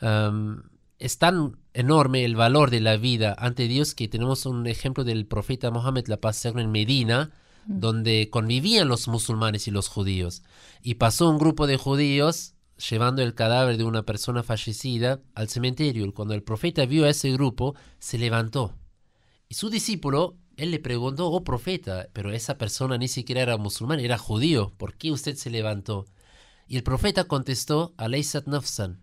Am, 0.00 0.70
es 0.98 1.18
tan 1.18 1.58
enorme 1.74 2.24
el 2.24 2.34
valor 2.34 2.70
de 2.70 2.80
la 2.80 2.96
vida 2.96 3.34
ante 3.38 3.68
Dios 3.68 3.94
que 3.94 4.08
tenemos 4.08 4.46
un 4.46 4.66
ejemplo 4.66 5.04
del 5.04 5.26
profeta 5.26 5.70
Mohammed, 5.70 6.06
la 6.06 6.20
paz 6.20 6.44
en 6.44 6.70
Medina, 6.72 7.30
donde 7.66 8.28
convivían 8.30 8.88
los 8.88 9.08
musulmanes 9.08 9.68
y 9.68 9.70
los 9.70 9.88
judíos. 9.88 10.42
Y 10.82 10.94
pasó 10.94 11.30
un 11.30 11.38
grupo 11.38 11.66
de 11.66 11.76
judíos 11.76 12.53
llevando 12.76 13.22
el 13.22 13.34
cadáver 13.34 13.76
de 13.76 13.84
una 13.84 14.04
persona 14.04 14.42
fallecida 14.42 15.20
al 15.34 15.48
cementerio. 15.48 16.12
Cuando 16.12 16.34
el 16.34 16.42
profeta 16.42 16.86
vio 16.86 17.04
a 17.04 17.10
ese 17.10 17.30
grupo, 17.32 17.74
se 17.98 18.18
levantó. 18.18 18.74
Y 19.48 19.54
su 19.54 19.70
discípulo 19.70 20.36
él 20.56 20.70
le 20.70 20.78
preguntó, 20.78 21.30
oh 21.30 21.42
profeta, 21.44 22.08
pero 22.12 22.30
esa 22.30 22.58
persona 22.58 22.96
ni 22.98 23.08
siquiera 23.08 23.42
era 23.42 23.56
musulmán, 23.56 24.00
era 24.00 24.18
judío, 24.18 24.72
¿por 24.76 24.94
qué 24.94 25.10
usted 25.10 25.36
se 25.36 25.50
levantó? 25.50 26.06
Y 26.68 26.76
el 26.76 26.82
profeta 26.82 27.24
contestó, 27.24 27.92
Aleisat 27.96 28.46
Nafsan, 28.46 29.00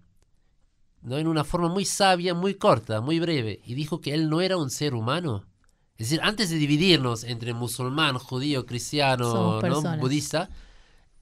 ¿no? 1.01 1.17
en 1.17 1.27
una 1.27 1.43
forma 1.43 1.67
muy 1.67 1.85
sabia, 1.85 2.33
muy 2.33 2.55
corta, 2.55 3.01
muy 3.01 3.19
breve, 3.19 3.59
y 3.65 3.73
dijo 3.73 4.01
que 4.01 4.13
él 4.13 4.29
no 4.29 4.41
era 4.41 4.57
un 4.57 4.69
ser 4.69 4.93
humano. 4.93 5.45
Es 5.97 6.09
decir, 6.09 6.21
antes 6.23 6.49
de 6.49 6.55
dividirnos 6.55 7.23
entre 7.23 7.53
musulmán, 7.53 8.17
judío, 8.17 8.65
cristiano, 8.65 9.61
¿no? 9.61 9.97
budista, 9.97 10.49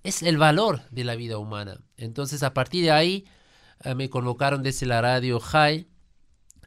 es 0.03 0.23
el 0.23 0.38
valor 0.38 0.81
de 0.91 1.03
la 1.03 1.15
vida 1.15 1.38
humana. 1.38 1.81
Entonces, 1.97 2.43
a 2.43 2.53
partir 2.53 2.83
de 2.83 2.91
ahí, 2.91 3.25
eh, 3.83 3.95
me 3.95 4.09
convocaron 4.09 4.63
desde 4.63 4.85
la 4.85 5.01
radio 5.01 5.39
High 5.39 5.88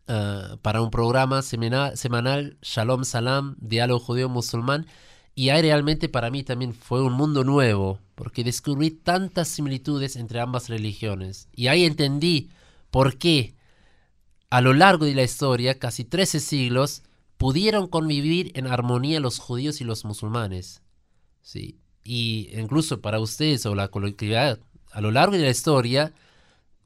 eh, 0.09 0.43
para 0.63 0.83
un 0.83 0.91
programa 0.91 1.43
semana- 1.43 1.97
semanal, 1.97 2.59
Shalom 2.63 3.05
Salam, 3.05 3.57
Diálogo 3.59 4.01
Judío-Musulmán. 4.01 4.87
Y 5.35 5.49
ahí 5.49 5.63
realmente 5.63 6.09
para 6.09 6.31
mí 6.31 6.43
también 6.43 6.75
fue 6.75 7.03
un 7.03 7.15
mundo 7.15 7.43
nuevo, 7.45 7.99
porque 8.15 8.45
descubrí 8.45 8.91
tantas 8.91 9.49
similitudes 9.49 10.17
entre 10.17 10.41
ambas 10.41 10.69
religiones. 10.69 11.49
Y 11.55 11.69
ahí 11.69 11.85
entendí 11.85 12.51
por 12.91 13.17
qué 13.17 13.55
a 14.51 14.61
lo 14.61 14.75
largo 14.75 15.07
de 15.07 15.15
la 15.15 15.23
historia, 15.23 15.79
casi 15.79 16.05
13 16.05 16.39
siglos, 16.39 17.03
pudieron 17.39 17.89
convivir 17.89 18.53
en 18.55 18.67
armonía 18.67 19.19
los 19.19 19.39
judíos 19.39 19.81
y 19.81 19.85
los 19.85 20.05
musulmanes. 20.05 20.83
Sí. 21.41 21.79
Y 22.05 22.51
incluso 22.53 23.01
para 23.01 23.21
ustedes 23.21 23.65
o 23.67 23.75
la 23.75 23.89
colectividad, 23.89 24.59
a 24.91 25.01
lo 25.01 25.11
largo 25.11 25.37
de 25.37 25.43
la 25.43 25.51
historia, 25.51 26.13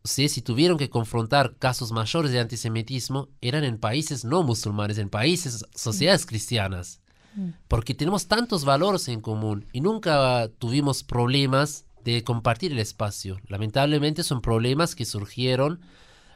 ustedes 0.04 0.32
si 0.32 0.42
tuvieron 0.42 0.78
que 0.78 0.90
confrontar 0.90 1.56
casos 1.58 1.92
mayores 1.92 2.30
de 2.30 2.40
antisemitismo, 2.40 3.28
eran 3.40 3.64
en 3.64 3.78
países 3.78 4.24
no 4.24 4.42
musulmanes, 4.42 4.98
en 4.98 5.10
países, 5.10 5.64
sociedades 5.74 6.26
cristianas. 6.26 7.00
Porque 7.68 7.92
tenemos 7.92 8.28
tantos 8.28 8.64
valores 8.64 9.08
en 9.08 9.20
común 9.20 9.66
y 9.70 9.82
nunca 9.82 10.48
tuvimos 10.58 11.04
problemas 11.04 11.84
de 12.02 12.24
compartir 12.24 12.72
el 12.72 12.78
espacio. 12.78 13.38
Lamentablemente 13.48 14.22
son 14.22 14.40
problemas 14.40 14.94
que 14.94 15.04
surgieron 15.04 15.80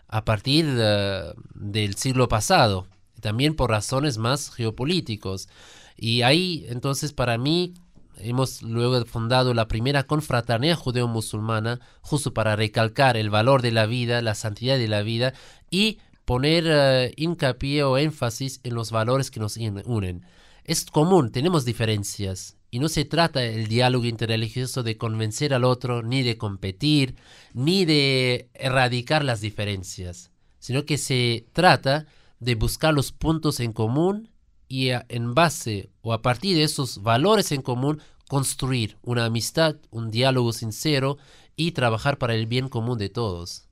a 0.09 0.25
partir 0.25 0.67
eh, 0.69 1.33
del 1.55 1.95
siglo 1.95 2.29
pasado, 2.29 2.87
también 3.21 3.55
por 3.55 3.71
razones 3.71 4.19
más 4.19 4.51
geopolíticos. 4.51 5.49
Y 5.97 6.23
ahí, 6.23 6.67
entonces, 6.69 7.13
para 7.13 7.39
mí, 7.39 7.75
hemos 8.23 8.63
luego 8.63 9.05
fundado 9.05 9.55
la 9.55 9.69
primera 9.69 10.05
confraternidad 10.05 10.77
judeo-musulmana, 10.77 11.81
justo 12.01 12.35
para 12.35 12.57
recalcar 12.57 13.17
el 13.17 13.31
valor 13.31 13.63
de 13.63 13.73
la 13.73 13.87
vida, 13.87 14.23
la 14.23 14.35
santidad 14.35 14.79
de 14.79 14.89
la 14.89 15.03
vida 15.03 15.35
y 15.71 15.99
poner 16.25 16.65
eh, 16.69 17.13
hincapié 17.17 17.83
o 17.83 17.99
énfasis 17.99 18.61
en 18.63 18.75
los 18.75 18.91
valores 18.91 19.31
que 19.31 19.41
nos 19.41 19.57
unen. 19.57 20.25
Es 20.65 20.85
común, 20.85 21.33
tenemos 21.33 21.65
diferencias. 21.65 22.57
Y 22.71 22.79
no 22.79 22.89
se 22.89 23.05
trata 23.05 23.43
el 23.43 23.67
diálogo 23.67 24.05
interreligioso 24.05 24.85
de 24.85 24.97
convencer 24.97 25.53
al 25.53 25.65
otro, 25.65 26.03
ni 26.03 26.23
de 26.23 26.39
competir, 26.39 27.17
ni 27.53 27.85
de 27.85 28.49
erradicar 28.55 29.25
las 29.25 29.41
diferencias, 29.41 30.31
sino 30.61 30.85
que 30.85 30.97
se 30.97 31.47
trata 31.53 32.07
de 32.39 32.55
buscar 32.55 32.95
los 32.95 33.11
puntos 33.11 33.59
en 33.59 33.73
común 33.73 34.30
y 34.71 34.91
a- 34.91 35.05
en 35.09 35.35
base 35.35 35.91
o 36.01 36.13
a 36.15 36.23
partir 36.23 36.57
de 36.57 36.63
esos 36.63 37.03
valores 37.03 37.51
en 37.53 37.61
común 37.61 38.01
construir 38.29 38.97
una 39.03 39.25
amistad, 39.27 39.75
un 39.91 40.11
diálogo 40.11 40.53
sincero 40.53 41.19
y 41.57 41.73
trabajar 41.73 42.17
para 42.17 42.35
el 42.35 42.47
bien 42.47 42.69
común 42.69 42.97
de 42.97 43.09
todos. 43.11 43.65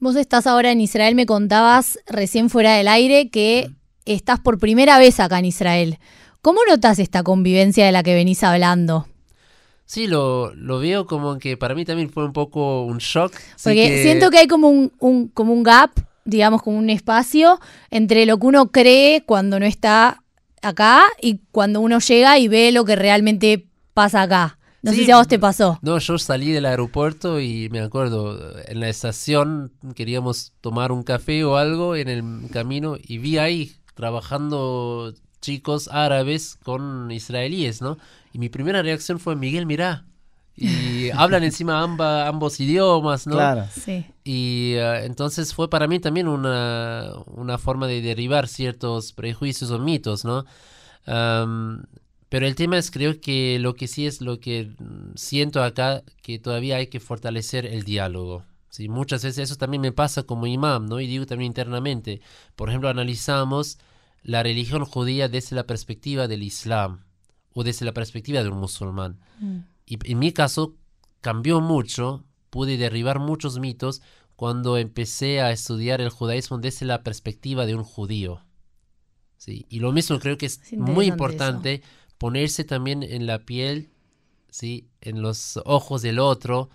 Vos 0.00 0.16
estás 0.16 0.46
ahora 0.46 0.72
en 0.72 0.80
Israel, 0.80 1.14
me 1.14 1.26
contabas 1.26 1.98
recién 2.06 2.48
fuera 2.50 2.74
del 2.74 2.88
aire 2.88 3.28
que 3.28 3.70
estás 4.06 4.40
por 4.40 4.58
primera 4.58 4.98
vez 4.98 5.20
acá 5.20 5.38
en 5.38 5.44
Israel. 5.44 5.98
¿Cómo 6.40 6.60
notas 6.68 6.98
esta 6.98 7.22
convivencia 7.22 7.84
de 7.84 7.92
la 7.92 8.02
que 8.02 8.14
venís 8.14 8.42
hablando? 8.42 9.06
Sí, 9.84 10.06
lo, 10.06 10.54
lo 10.54 10.78
veo 10.78 11.06
como 11.06 11.38
que 11.38 11.56
para 11.56 11.74
mí 11.74 11.84
también 11.84 12.08
fue 12.10 12.24
un 12.24 12.32
poco 12.32 12.84
un 12.84 12.98
shock. 12.98 13.32
Porque 13.62 13.98
siento 14.02 14.30
que 14.30 14.38
hay 14.38 14.46
como 14.46 14.68
un, 14.68 14.92
un- 15.00 15.28
como 15.28 15.52
un 15.52 15.62
gap, 15.62 15.90
digamos, 16.24 16.62
como 16.62 16.78
un 16.78 16.88
espacio 16.90 17.60
entre 17.90 18.24
lo 18.26 18.38
que 18.38 18.46
uno 18.46 18.70
cree 18.72 19.24
cuando 19.24 19.60
no 19.60 19.66
está 19.66 20.22
acá 20.68 21.02
y 21.20 21.40
cuando 21.52 21.80
uno 21.80 21.98
llega 22.00 22.38
y 22.38 22.48
ve 22.48 22.72
lo 22.72 22.84
que 22.84 22.96
realmente 22.96 23.68
pasa 23.94 24.22
acá. 24.22 24.58
No 24.82 24.92
sé 24.92 24.98
Sí. 24.98 25.04
si 25.06 25.10
a 25.10 25.16
vos 25.16 25.26
te 25.26 25.38
pasó. 25.38 25.78
No, 25.82 25.98
yo 25.98 26.16
salí 26.18 26.52
del 26.52 26.64
aeropuerto 26.66 27.40
y 27.40 27.68
me 27.70 27.80
acuerdo, 27.80 28.38
en 28.68 28.78
la 28.80 28.88
estación 28.88 29.72
queríamos 29.96 30.52
tomar 30.60 30.92
un 30.92 31.02
café 31.02 31.42
o 31.44 31.56
algo 31.56 31.96
en 31.96 32.08
el 32.08 32.22
camino 32.52 32.96
y 33.02 33.18
vi 33.18 33.38
ahí 33.38 33.72
trabajando 33.94 35.12
chicos 35.40 35.88
árabes 35.92 36.56
con 36.62 37.10
israelíes, 37.10 37.82
¿no? 37.82 37.98
Y 38.32 38.38
mi 38.38 38.48
primera 38.48 38.82
reacción 38.82 39.18
fue, 39.18 39.34
Miguel, 39.36 39.66
mirá. 39.66 40.04
Y 40.56 41.10
hablan 41.14 41.44
encima 41.44 41.82
amba- 41.82 42.26
ambos 42.26 42.58
idiomas, 42.60 43.26
¿no? 43.26 43.34
Claro. 43.34 43.66
Sí. 43.72 44.06
Y 44.24 44.72
eh, 44.74 45.04
entonces 45.04 45.52
fue 45.54 45.68
para 45.68 45.86
mí 45.86 45.98
también 46.00 46.28
una, 46.28 47.12
una 47.26 47.58
forma 47.58 47.86
de 47.86 48.00
derribar 48.00 48.48
ciertos 48.48 49.12
prejuicios 49.12 49.70
o 49.70 49.78
mitos, 49.78 50.24
¿no? 50.24 50.44
Am, 51.06 51.84
pero 52.28 52.46
el 52.46 52.54
tema 52.56 52.78
es, 52.78 52.90
creo 52.90 53.20
que 53.20 53.58
lo 53.60 53.74
que 53.74 53.86
sí 53.86 54.06
es 54.06 54.20
lo 54.20 54.40
que 54.40 54.72
mm, 54.78 55.12
siento 55.14 55.62
acá, 55.62 56.02
que 56.22 56.38
todavía 56.38 56.76
hay 56.76 56.88
que 56.88 57.00
fortalecer 57.00 57.66
el 57.66 57.84
diálogo. 57.84 58.42
¿sí? 58.70 58.88
Muchas 58.88 59.22
veces 59.22 59.50
eso 59.50 59.56
también 59.56 59.80
me 59.80 59.92
pasa 59.92 60.24
como 60.24 60.46
imam, 60.46 60.86
¿no? 60.86 60.98
Y 61.00 61.06
digo 61.06 61.26
también 61.26 61.46
internamente. 61.50 62.20
Por 62.56 62.68
ejemplo, 62.68 62.88
analizamos 62.88 63.78
la 64.22 64.42
religión 64.42 64.84
judía 64.84 65.28
desde 65.28 65.54
la 65.54 65.66
perspectiva 65.66 66.26
del 66.26 66.42
Islam 66.42 67.04
o 67.54 67.62
desde 67.62 67.86
la 67.86 67.92
perspectiva 67.92 68.42
de 68.42 68.48
un 68.48 68.58
musulmán. 68.58 69.18
Y 69.86 69.98
en 70.10 70.18
mi 70.18 70.32
caso 70.32 70.74
cambió 71.20 71.60
mucho, 71.60 72.24
pude 72.50 72.76
derribar 72.76 73.20
muchos 73.20 73.58
mitos 73.58 74.02
cuando 74.34 74.76
empecé 74.76 75.40
a 75.40 75.50
estudiar 75.52 76.00
el 76.00 76.10
judaísmo 76.10 76.58
desde 76.58 76.86
la 76.86 77.02
perspectiva 77.02 77.64
de 77.64 77.74
un 77.74 77.84
judío. 77.84 78.42
Sí, 79.38 79.66
y 79.68 79.78
lo 79.78 79.92
mismo 79.92 80.18
creo 80.18 80.36
que 80.36 80.46
es, 80.46 80.60
Es 80.62 80.78
muy 80.78 81.06
importante 81.06 81.82
ponerse 82.18 82.64
también 82.64 83.02
en 83.02 83.26
la 83.26 83.40
piel, 83.40 83.90
sí, 84.50 84.88
en 85.00 85.22
los 85.22 85.60
ojos 85.64 86.02
del 86.02 86.18
otro. 86.18 86.68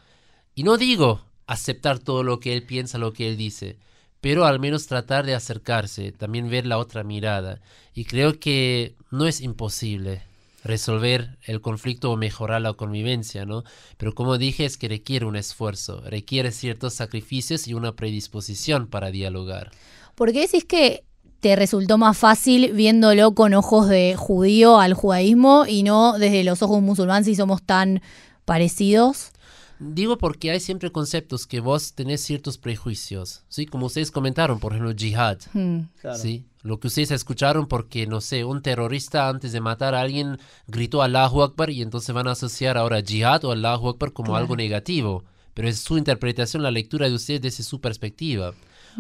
Y 0.56 0.64
no 0.64 0.78
digo 0.78 1.26
aceptar 1.48 2.00
todo 2.00 2.24
lo 2.24 2.40
que 2.40 2.54
él 2.54 2.64
piensa, 2.64 2.98
lo 2.98 3.14
que 3.14 3.28
él 3.28 3.38
dice, 3.38 3.78
pero 4.22 4.46
al 4.46 4.60
menos 4.60 4.88
tratar 4.88 5.26
de 5.26 5.36
acercarse, 5.36 6.12
también 6.12 6.50
ver 6.50 6.66
la 6.66 6.78
otra 6.78 7.04
mirada. 7.04 7.62
Y 7.94 8.06
creo 8.06 8.40
que 8.40 8.96
no 9.10 9.28
es 9.28 9.42
imposible 9.42 10.24
resolver 10.64 11.38
el 11.44 11.62
conflicto 11.62 12.12
o 12.12 12.18
mejorar 12.18 12.62
la 12.62 12.74
convivencia, 12.74 13.46
¿no? 13.46 13.64
Pero 13.98 14.14
como 14.14 14.38
dije, 14.38 14.66
es 14.66 14.78
que 14.78 14.88
requiere 14.88 15.26
un 15.26 15.36
esfuerzo, 15.36 16.02
requiere 16.02 16.52
ciertos 16.52 16.94
sacrificios 16.94 17.68
y 17.68 17.74
una 17.74 17.96
predisposición 17.96 18.88
para 18.88 19.12
dialogar. 19.12 19.72
¿Por 20.16 20.32
qué 20.32 20.42
decís 20.42 20.66
que 20.66 21.04
te 21.40 21.56
resultó 21.56 21.98
más 21.98 22.18
fácil 22.18 22.74
viéndolo 22.74 23.34
con 23.34 23.54
ojos 23.54 23.90
de 23.90 24.16
judío 24.16 24.80
al 24.80 24.94
judaísmo 24.94 25.66
y 25.68 25.84
no 25.84 26.18
desde 26.20 26.44
los 26.44 26.62
ojos 26.62 26.82
musulmanes 26.82 27.26
si 27.26 27.36
somos 27.36 27.64
tan 27.64 28.02
parecidos? 28.46 29.32
Digo 29.80 30.20
porque 30.20 30.52
hay 30.52 30.60
siempre 30.60 30.92
conceptos 30.92 31.48
que 31.48 31.60
vos 31.60 31.94
tenés 31.94 32.22
ciertos 32.22 32.60
prejuicios, 32.60 33.44
¿sí? 33.50 33.66
Como 33.66 33.88
ustedes 33.88 34.12
comentaron, 34.12 34.60
por 34.60 34.74
ejemplo, 34.74 34.94
jihad, 34.96 35.40
Hmm. 35.54 35.86
Claro. 36.00 36.18
¿sí? 36.20 36.46
Lo 36.64 36.80
que 36.80 36.88
ustedes 36.88 37.12
escucharon 37.12 37.68
porque, 37.68 38.06
no 38.08 38.22
sé, 38.22 38.44
un 38.46 38.62
terrorista 38.62 39.28
antes 39.30 39.52
de 39.52 39.62
matar 39.62 39.96
a 39.96 40.02
alguien 40.02 40.38
gritó 40.68 41.02
Allahu 41.02 41.42
Akbar 41.42 41.70
y 41.72 41.82
entonces 41.82 42.14
van 42.14 42.28
a 42.28 42.32
asociar 42.32 42.78
ahora 42.78 43.02
jihad 43.02 43.44
o 43.46 43.52
Allahu 43.52 43.90
Akbar 43.90 44.14
como 44.14 44.28
Claro. 44.28 44.42
algo 44.44 44.56
negativo. 44.56 45.24
Pero 45.54 45.68
es 45.68 45.80
su 45.80 45.98
interpretación, 45.98 46.64
la 46.64 46.72
lectura 46.72 47.10
de 47.10 47.16
ustedes 47.16 47.42
desde 47.42 47.64
su 47.64 47.82
perspectiva. 47.82 48.54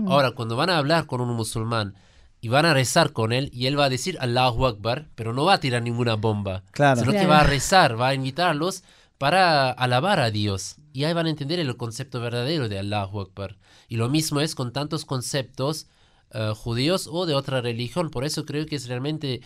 Ahora, 0.08 0.32
cuando 0.32 0.56
van 0.56 0.69
a 0.69 0.78
hablar 0.78 1.06
con 1.06 1.21
un 1.21 1.30
musulmán 1.36 1.95
y 2.41 2.47
van 2.47 2.65
a 2.65 2.74
rezar 2.74 3.12
con 3.13 3.32
él 3.32 3.50
y 3.54 3.67
él 3.67 3.80
va 3.80 3.86
a 3.86 3.89
decir 3.89 4.17
Allahu 4.19 4.65
Akbar, 4.65 5.08
pero 5.15 5.32
no 5.34 5.45
va 5.45 5.54
a 5.54 5.60
tirar 5.60 5.84
ninguna 5.84 6.15
bomba, 6.15 6.63
Claro. 6.71 7.00
sino 7.02 7.12
que 7.12 7.26
va 7.28 7.41
a 7.41 7.43
rezar, 7.43 8.00
va 8.00 8.08
a 8.10 8.13
invitarlos 8.15 8.84
para 9.17 9.69
alabar 9.69 10.19
a 10.19 10.32
Dios. 10.32 10.78
Y 10.93 11.04
ahí 11.04 11.13
van 11.13 11.28
a 11.28 11.30
entender 11.30 11.60
el 11.60 11.78
concepto 11.78 12.19
verdadero 12.19 12.67
de 12.69 12.80
Allahu 12.80 13.21
Akbar. 13.21 13.58
Y 13.88 13.97
lo 13.97 14.10
mismo 14.10 14.41
es 14.41 14.56
con 14.56 14.74
tantos 14.74 15.06
conceptos 15.06 15.88
eh, 16.34 16.54
judíos 16.56 17.10
o 17.12 17.26
de 17.26 17.34
otra 17.34 17.62
religión. 17.62 18.10
Por 18.10 18.24
eso 18.24 18.46
creo 18.46 18.65
que 18.65 18.76
es 18.76 18.88
realmente 18.88 19.41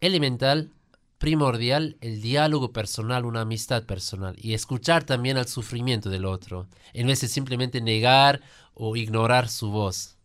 elemental, 0.00 0.70
primordial, 1.18 1.96
el 2.00 2.20
diálogo 2.20 2.72
personal, 2.72 3.24
una 3.24 3.42
amistad 3.42 3.84
personal. 3.84 4.34
Y 4.38 4.54
escuchar 4.54 5.04
también 5.04 5.36
al 5.36 5.46
sufrimiento 5.46 6.10
del 6.10 6.24
otro, 6.24 6.66
en 6.92 7.06
vez 7.06 7.20
de 7.20 7.28
simplemente 7.28 7.80
negar 7.80 8.40
o 8.74 8.96
ignorar 8.96 9.48
su 9.48 9.70
voz. 9.70 10.16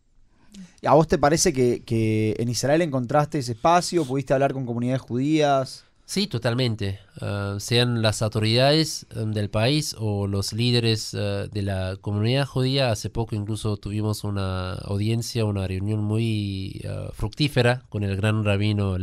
¿A 0.84 0.94
vos 0.96 1.08
te 1.08 1.18
parece 1.18 1.54
que, 1.54 1.84
que 1.84 2.36
en 2.40 2.50
Israel 2.50 2.82
encontraste 2.82 3.40
ese 3.40 3.52
espacio? 3.52 4.06
¿Pudiste 4.06 4.34
hablar 4.34 4.54
con 4.54 4.66
comunidades 4.66 5.02
judías? 5.02 5.87
Sí, 6.10 6.28
totalmente. 6.28 7.00
Ah, 7.20 7.58
sean 7.60 8.02
las 8.02 8.22
autoridades 8.22 9.06
em, 9.14 9.34
del 9.34 9.50
país 9.50 9.94
o 10.00 10.26
los 10.26 10.54
líderes 10.54 11.14
eh, 11.14 11.50
de 11.52 11.62
la 11.62 11.98
comunidad 12.00 12.46
judía. 12.46 12.92
Hace 12.92 13.10
poco 13.10 13.36
incluso 13.36 13.76
tuvimos 13.76 14.24
una 14.24 14.76
audiencia, 14.76 15.44
una 15.44 15.68
reunión 15.68 16.02
muy 16.02 16.82
ah, 16.88 17.10
fructífera 17.14 17.84
con 17.90 18.04
el 18.04 18.16
gran 18.16 18.46
rabino. 18.46 18.96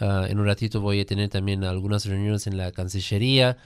Ah, 0.00 0.26
en 0.28 0.38
un 0.38 0.44
ratito 0.46 0.82
voy 0.82 1.00
a 1.00 1.06
tener 1.06 1.30
también 1.30 1.64
algunas 1.64 2.04
reuniones 2.04 2.46
en 2.46 2.58
la 2.58 2.72
Cancillería. 2.72 3.56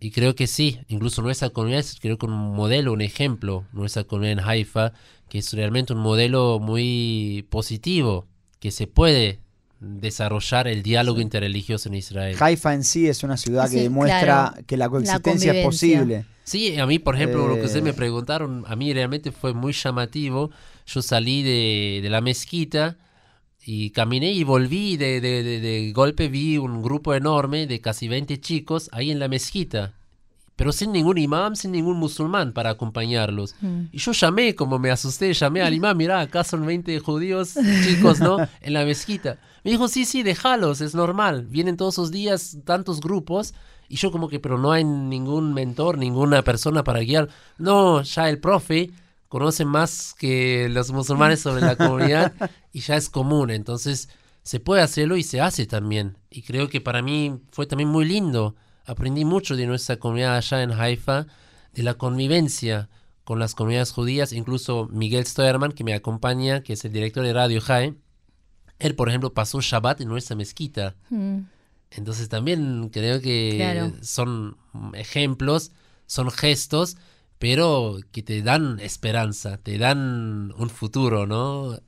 Y 0.00 0.10
creo 0.10 0.34
que 0.34 0.46
sí, 0.46 0.80
incluso 0.88 1.22
nuestra 1.22 1.48
comunidad 1.50 1.80
es 1.80 1.98
creo 2.00 2.18
que 2.18 2.26
un 2.26 2.32
modelo, 2.54 2.92
un 2.92 3.00
ejemplo, 3.00 3.64
nuestra 3.72 4.04
comunidad 4.04 4.32
en 4.32 4.40
Haifa, 4.40 4.92
que 5.30 5.38
es 5.38 5.52
realmente 5.54 5.94
un 5.94 6.00
modelo 6.00 6.58
muy 6.60 7.46
positivo, 7.50 8.26
que 8.60 8.70
se 8.70 8.86
puede 8.86 9.40
desarrollar 9.86 10.68
el 10.68 10.82
diálogo 10.82 11.20
interreligioso 11.20 11.88
en 11.88 11.94
Israel. 11.94 12.36
Haifa 12.38 12.74
en 12.74 12.84
sí 12.84 13.06
es 13.08 13.22
una 13.22 13.36
ciudad 13.36 13.68
Sí, 13.68 13.76
que 13.76 13.82
demuestra 13.84 14.20
claro, 14.52 14.66
que 14.66 14.76
la 14.76 14.84
la 14.86 14.90
coexistencia 14.90 15.52
es 15.52 15.64
convivencia. 15.64 15.64
posible. 15.98 16.24
Sí, 16.44 16.78
a 16.78 16.86
mí, 16.86 16.98
por 16.98 17.16
ejemplo, 17.16 17.48
lo 17.48 17.54
que 17.56 17.62
ustedes 17.62 17.82
Eh. 17.82 17.84
me 17.84 17.92
preguntaron, 17.92 18.64
a 18.68 18.76
mí 18.76 18.92
realmente 18.92 19.32
fue 19.32 19.52
muy 19.52 19.72
llamativo. 19.72 20.50
Yo 20.86 21.02
salí 21.02 21.42
de, 21.42 22.00
de 22.02 22.08
la 22.10 22.20
mezquita 22.20 22.96
y 23.64 23.90
caminé 23.90 24.30
y 24.32 24.44
volví, 24.44 24.96
de, 24.96 25.20
de, 25.20 25.42
de- 25.42 25.60
de 25.60 25.92
golpe 25.92 26.28
vi 26.28 26.56
un 26.58 26.82
grupo 26.82 27.14
enorme 27.14 27.66
de 27.66 27.80
casi 27.80 28.06
20 28.06 28.40
chicos 28.40 28.88
ahí 28.92 29.10
en 29.10 29.18
la 29.18 29.26
mezquita, 29.26 29.94
pero 30.56 30.72
sin 30.72 30.90
ningún 30.90 31.18
imam, 31.18 31.54
sin 31.54 31.72
ningún 31.72 31.98
musulmán 31.98 32.52
para 32.52 32.70
acompañarlos. 32.70 33.54
Mm. 33.60 33.82
Y 33.92 33.98
yo 33.98 34.12
llamé, 34.12 34.54
como 34.54 34.78
me 34.78 34.90
asusté, 34.90 35.32
llamé 35.34 35.60
al 35.60 35.74
imam, 35.74 35.96
mirá, 35.96 36.20
acá 36.20 36.44
son 36.44 36.64
20 36.64 36.98
judíos, 37.00 37.54
chicos, 37.84 38.20
¿no? 38.20 38.38
En 38.62 38.72
la 38.72 38.84
mezquita. 38.86 39.38
Me 39.62 39.70
dijo, 39.70 39.86
sí, 39.86 40.06
sí, 40.06 40.22
déjalos, 40.22 40.80
es 40.80 40.94
normal. 40.94 41.46
Vienen 41.46 41.76
todos 41.76 41.98
los 41.98 42.10
días 42.10 42.58
tantos 42.64 43.00
grupos. 43.00 43.52
Y 43.88 43.96
yo 43.96 44.10
como 44.10 44.28
que, 44.28 44.40
pero 44.40 44.58
no 44.58 44.72
hay 44.72 44.82
ningún 44.82 45.52
mentor, 45.52 45.98
ninguna 45.98 46.42
persona 46.42 46.82
para 46.82 47.00
guiar. 47.00 47.28
No, 47.58 48.02
ya 48.02 48.28
el 48.28 48.38
profe 48.40 48.90
conoce 49.28 49.64
más 49.64 50.14
que 50.14 50.68
los 50.70 50.90
musulmanes 50.90 51.40
sobre 51.40 51.60
la 51.60 51.76
comunidad 51.76 52.32
y 52.72 52.80
ya 52.80 52.96
es 52.96 53.10
común. 53.10 53.50
Entonces 53.50 54.08
se 54.42 54.60
puede 54.60 54.82
hacerlo 54.82 55.16
y 55.16 55.22
se 55.22 55.40
hace 55.40 55.66
también. 55.66 56.16
Y 56.30 56.42
creo 56.42 56.68
que 56.68 56.80
para 56.80 57.02
mí 57.02 57.40
fue 57.50 57.66
también 57.66 57.90
muy 57.90 58.06
lindo. 58.06 58.54
Aprendí 58.86 59.24
mucho 59.24 59.56
de 59.56 59.66
nuestra 59.66 59.96
comunidad 59.96 60.36
allá 60.36 60.62
en 60.62 60.72
Haifa, 60.72 61.26
de 61.74 61.82
la 61.82 61.94
convivencia 61.94 62.88
con 63.24 63.38
las 63.38 63.54
comunidades 63.54 63.90
judías. 63.92 64.32
Incluso 64.32 64.88
Miguel 64.92 65.26
Stoerman, 65.26 65.72
que 65.72 65.84
me 65.84 65.94
acompaña, 65.94 66.62
que 66.62 66.74
es 66.74 66.84
el 66.84 66.92
director 66.92 67.24
de 67.24 67.32
Radio 67.32 67.60
Jae, 67.60 67.94
él, 68.78 68.94
por 68.94 69.08
ejemplo, 69.08 69.32
pasó 69.32 69.60
Shabbat 69.60 70.00
en 70.02 70.08
nuestra 70.08 70.36
mezquita. 70.36 70.94
Mm. 71.10 71.40
Entonces 71.90 72.28
también 72.28 72.90
creo 72.92 73.20
que 73.20 73.54
Claro. 73.56 73.92
son 74.02 74.56
ejemplos, 74.94 75.72
son 76.06 76.30
gestos, 76.30 76.96
pero 77.38 77.98
que 78.12 78.22
te 78.22 78.42
dan 78.42 78.80
esperanza, 78.80 79.58
te 79.58 79.78
dan 79.78 80.52
un 80.56 80.70
futuro, 80.70 81.26
¿no? 81.26 81.78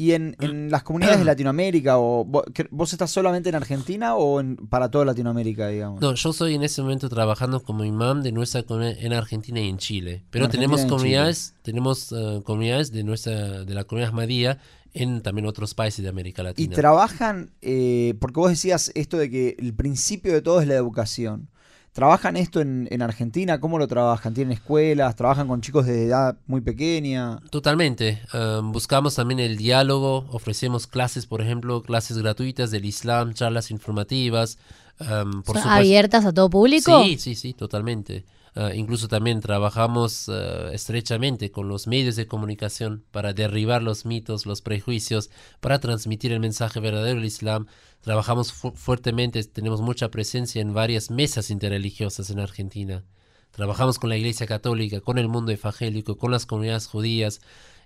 Y 0.00 0.12
en, 0.12 0.34
en 0.40 0.70
las 0.70 0.82
comunidades 0.82 1.18
de 1.18 1.24
Latinoamérica, 1.32 1.98
o 1.98 2.24
¿vos 2.70 2.92
estás 2.92 3.10
solamente 3.10 3.50
en 3.50 3.54
Argentina 3.54 4.14
o 4.14 4.40
en- 4.40 4.56
para 4.56 4.90
toda 4.90 5.04
Latinoamérica, 5.04 5.68
digamos? 5.68 6.00
No, 6.00 6.14
yo 6.14 6.32
soy 6.32 6.54
en 6.54 6.62
ese 6.62 6.80
momento 6.80 7.10
trabajando 7.10 7.60
como 7.62 7.84
imam 7.84 8.22
de 8.22 8.32
nuestra 8.32 8.62
comunidad 8.62 8.96
en 8.98 9.12
Argentina 9.12 9.60
y 9.60 9.68
en 9.68 9.76
Chile. 9.76 10.24
Pero 10.30 10.48
tenemos 10.48 10.80
y 10.80 10.82
en 10.84 10.88
comunidades, 10.88 11.54
tenemos 11.62 12.12
eh, 12.12 12.40
comunidades 12.44 12.92
de 12.92 13.04
nuestra, 13.04 13.64
de 13.64 13.74
la 13.74 13.84
comunidad 13.84 14.10
Ahmadía 14.12 14.58
en 14.94 15.20
también 15.20 15.46
otros 15.46 15.74
países 15.74 16.02
de 16.02 16.08
América 16.08 16.40
Y 16.40 16.44
Latina. 16.46 16.74
trabajan, 16.76 17.50
eh, 17.60 18.14
porque 18.20 18.40
vos 18.40 18.48
decías 18.50 18.90
esto 18.94 19.18
de 19.18 19.28
que 19.30 19.54
el 19.58 19.74
principio 19.74 20.32
de 20.32 20.40
todo 20.40 20.62
es 20.62 20.66
la 20.66 20.74
educación. 20.76 21.48
¿Trabajan 21.92 22.36
esto 22.36 22.60
en, 22.60 22.86
en 22.90 23.02
Argentina? 23.02 23.58
¿Cómo 23.58 23.76
lo 23.78 23.88
trabajan? 23.88 24.32
¿Tienen 24.32 24.52
escuelas? 24.52 25.16
¿Trabajan 25.16 25.48
con 25.48 25.60
chicos 25.60 25.86
de 25.86 26.06
edad 26.06 26.36
muy 26.46 26.60
pequeña? 26.60 27.40
Totalmente. 27.50 28.20
Um, 28.32 28.70
buscamos 28.70 29.16
también 29.16 29.40
el 29.40 29.56
diálogo, 29.56 30.24
ofrecemos 30.30 30.86
clases, 30.86 31.26
por 31.26 31.42
ejemplo, 31.42 31.82
clases 31.82 32.16
gratuitas 32.18 32.70
del 32.70 32.84
Islam, 32.84 33.34
charlas 33.34 33.70
informativas. 33.72 34.56
um, 35.00 35.42
por 35.42 35.56
¿Son 35.56 35.62
supuesto- 35.64 35.70
abiertas 35.70 36.24
a 36.26 36.32
todo 36.32 36.48
público? 36.48 37.02
Sí, 37.04 37.18
sí, 37.18 37.34
sí, 37.34 37.54
totalmente. 37.54 38.24
Ah, 38.56 38.72
incluso 38.74 39.06
también 39.06 39.40
trabajamos 39.40 40.28
ah, 40.28 40.70
estrechamente 40.72 41.50
con 41.52 41.68
los 41.68 41.86
medios 41.86 42.16
de 42.16 42.26
comunicación 42.26 43.04
para 43.12 43.32
derribar 43.32 43.82
los 43.82 44.04
mitos, 44.04 44.44
los 44.46 44.60
prejuicios, 44.60 45.30
para 45.60 45.78
transmitir 45.78 46.32
el 46.32 46.40
mensaje 46.40 46.80
verdadero 46.80 47.16
del 47.16 47.24
Islam. 47.24 47.66
Trabajamos 48.00 48.52
fu- 48.52 48.72
fuertemente, 48.72 49.42
tenemos 49.44 49.80
mucha 49.80 50.10
presencia 50.10 50.60
en 50.60 50.74
varias 50.74 51.10
mesas 51.10 51.50
interreligiosas 51.50 52.30
en 52.30 52.40
Argentina. 52.40 53.04
Trabajamos 53.52 53.98
con 53.98 54.10
la 54.10 54.16
Iglesia 54.16 54.46
Católica, 54.46 55.00
con 55.00 55.18
el 55.18 55.28
mundo 55.28 55.52
evangélico, 55.52 56.16
con 56.16 56.30
las 56.30 56.46
comunidades 56.46 56.86
judías. 56.86 57.40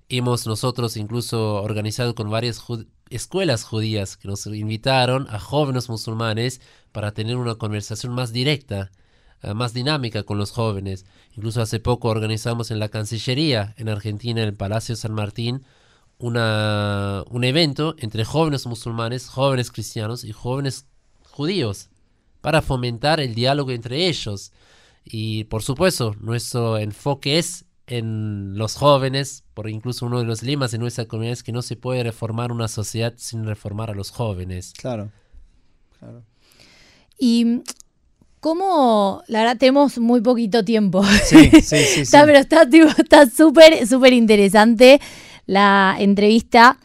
Hemos 0.09 0.47
nosotros 0.47 0.97
incluso 0.97 1.63
organizado 1.63 2.15
con 2.15 2.31
varias 2.31 2.63
escuelas 3.11 3.65
judías 3.65 4.17
que 4.17 4.29
nos 4.29 4.47
invitaron 4.47 5.27
a 5.31 5.39
jóvenes 5.39 5.89
musulmanes 5.89 6.61
para 6.93 7.13
tener 7.13 7.37
una 7.37 7.55
conversación 7.55 8.13
más 8.13 8.33
directa, 8.33 8.91
más 9.53 9.75
dinámica 9.75 10.23
con 10.23 10.39
los 10.39 10.53
jóvenes. 10.53 11.05
Incluso 11.37 11.61
hace 11.61 11.81
poco 11.81 12.09
organizamos 12.09 12.71
en 12.71 12.79
la 12.79 12.89
Cancillería 12.89 13.75
en 13.77 13.89
Argentina, 13.89 14.41
en 14.41 14.49
el 14.49 14.55
Palacio 14.55 14.97
San 14.97 15.13
Martín, 15.13 15.65
una, 16.19 17.25
un 17.29 17.45
evento 17.45 17.97
entre 17.99 18.25
jóvenes 18.25 18.67
musulmanes, 18.67 19.29
jóvenes 19.29 19.71
cristianos 19.71 20.25
y 20.25 20.33
jóvenes 20.33 20.87
judíos 21.25 21.91
para 22.41 22.63
fomentar 22.63 23.21
el 23.21 23.35
diálogo 23.35 23.73
entre 23.73 24.07
ellos. 24.07 24.53
Y 25.05 25.45
por 25.45 25.63
supuesto, 25.63 26.15
nuestro 26.21 26.79
enfoque 26.79 27.39
es 27.39 27.67
en 27.87 28.57
los 28.57 28.77
jóvenes, 28.77 29.45
por 29.53 29.69
incluso 29.69 30.07
uno 30.07 30.19
de 30.19 30.25
los 30.25 30.43
lemas 30.43 30.71
de 30.71 30.79
nuestra 30.79 31.05
comunidad 31.07 31.35
es 31.35 31.43
que 31.43 31.53
no 31.53 31.63
se 31.63 31.77
puede 31.77 32.03
reformar 32.03 32.51
una 32.53 32.69
sociedad 32.69 33.13
sin 33.17 33.45
reformar 33.45 33.91
a 33.91 33.95
los 33.95 34.11
jóvenes. 34.11 34.73
Claro. 34.79 35.11
claro. 35.99 36.23
Y 37.19 37.63
cómo, 38.45 39.23
la 39.27 39.39
verdad, 39.39 39.57
tenemos 39.57 39.97
muy 39.97 40.21
poquito 40.21 40.63
tiempo. 40.63 41.03
Sí, 41.25 41.49
sí, 41.51 41.61
sí. 41.63 41.77
sí. 41.77 42.01
Está, 42.03 42.27
pero 42.27 42.41
está 42.41 43.27
súper, 43.27 43.87
súper 43.87 44.13
interesante 44.13 45.01
la 45.47 45.97
entrevista. 45.99 46.77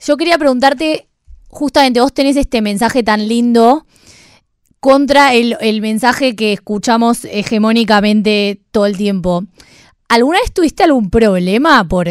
Yo 0.00 0.16
quería 0.16 0.38
preguntarte, 0.38 1.06
justamente 1.48 2.00
vos 2.00 2.14
tenés 2.14 2.38
este 2.38 2.62
mensaje 2.62 3.02
tan 3.02 3.28
lindo 3.28 3.84
contra 4.80 5.34
el, 5.34 5.58
el 5.60 5.82
mensaje 5.82 6.34
que 6.36 6.54
escuchamos 6.54 7.26
hegemónicamente 7.26 8.62
todo 8.70 8.86
el 8.86 8.96
tiempo. 8.96 9.44
¿Alguna 10.08 10.40
vez 10.40 10.54
tuviste 10.54 10.84
algún 10.84 11.10
problema 11.10 11.86
por 11.86 12.08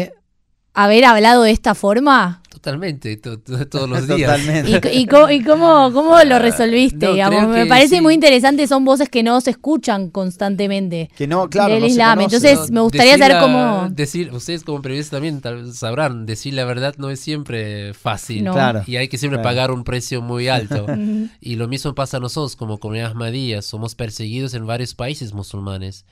haber 0.72 1.04
hablado 1.04 1.42
de 1.42 1.50
esta 1.50 1.74
forma? 1.74 2.43
Totalmente, 2.54 3.16
to- 3.16 3.38
to- 3.40 3.66
todos 3.68 3.88
los 3.90 4.06
días. 4.16 4.30
Totalmente. 4.40 4.90
¿Y, 4.94 5.00
y 5.00 5.06
co- 5.06 5.28
y 5.30 5.42
cómo, 5.42 5.90
cómo 5.92 6.16
lo 6.22 6.38
resolviste? 6.38 7.04
No, 7.06 7.12
digamos? 7.12 7.40
creo 7.40 7.48
Me 7.64 7.66
parece 7.66 7.96
sí. 7.96 8.00
muy 8.00 8.14
interesante, 8.14 8.66
son 8.68 8.84
voces 8.84 9.08
que 9.08 9.22
no 9.24 9.40
se 9.40 9.50
escuchan 9.50 10.08
constantemente. 10.10 11.10
Que 11.16 11.26
no, 11.26 11.50
claro. 11.50 11.74
del 11.74 11.82
no 11.82 11.86
Islam. 11.88 12.20
Entonces, 12.20 12.70
me 12.70 12.80
gustaría 12.80 13.18
saber 13.18 13.34
la- 13.36 13.40
cómo- 13.40 13.88
Decir, 13.90 14.32
ustedes 14.32 14.62
como 14.64 14.80
periodistas 14.82 15.20
también 15.20 15.42
sabrán, 15.74 16.26
decir 16.26 16.54
la 16.54 16.64
verdad 16.64 16.94
no 16.96 17.10
es 17.10 17.18
siempre 17.20 17.92
fácil. 17.94 18.44
No. 18.44 18.52
Claro. 18.52 18.82
Y 18.86 18.96
hay 18.96 19.08
que 19.08 19.18
siempre 19.18 19.38
Claro. 19.40 19.48
pagar 19.50 19.70
un 19.72 19.82
precio 19.84 20.22
muy 20.22 20.48
alto. 20.48 20.86
y 21.40 21.56
lo 21.56 21.66
mismo 21.68 21.94
pasa 21.94 22.18
a 22.18 22.20
nosotros 22.20 22.56
como 22.56 22.78
comunidad 22.78 23.10
Ahmadiyya. 23.10 23.62
Somos 23.62 23.94
perseguidos 23.94 24.54
en 24.54 24.66
varios 24.66 24.94
países 24.94 25.32
musulmanes. 25.32 26.04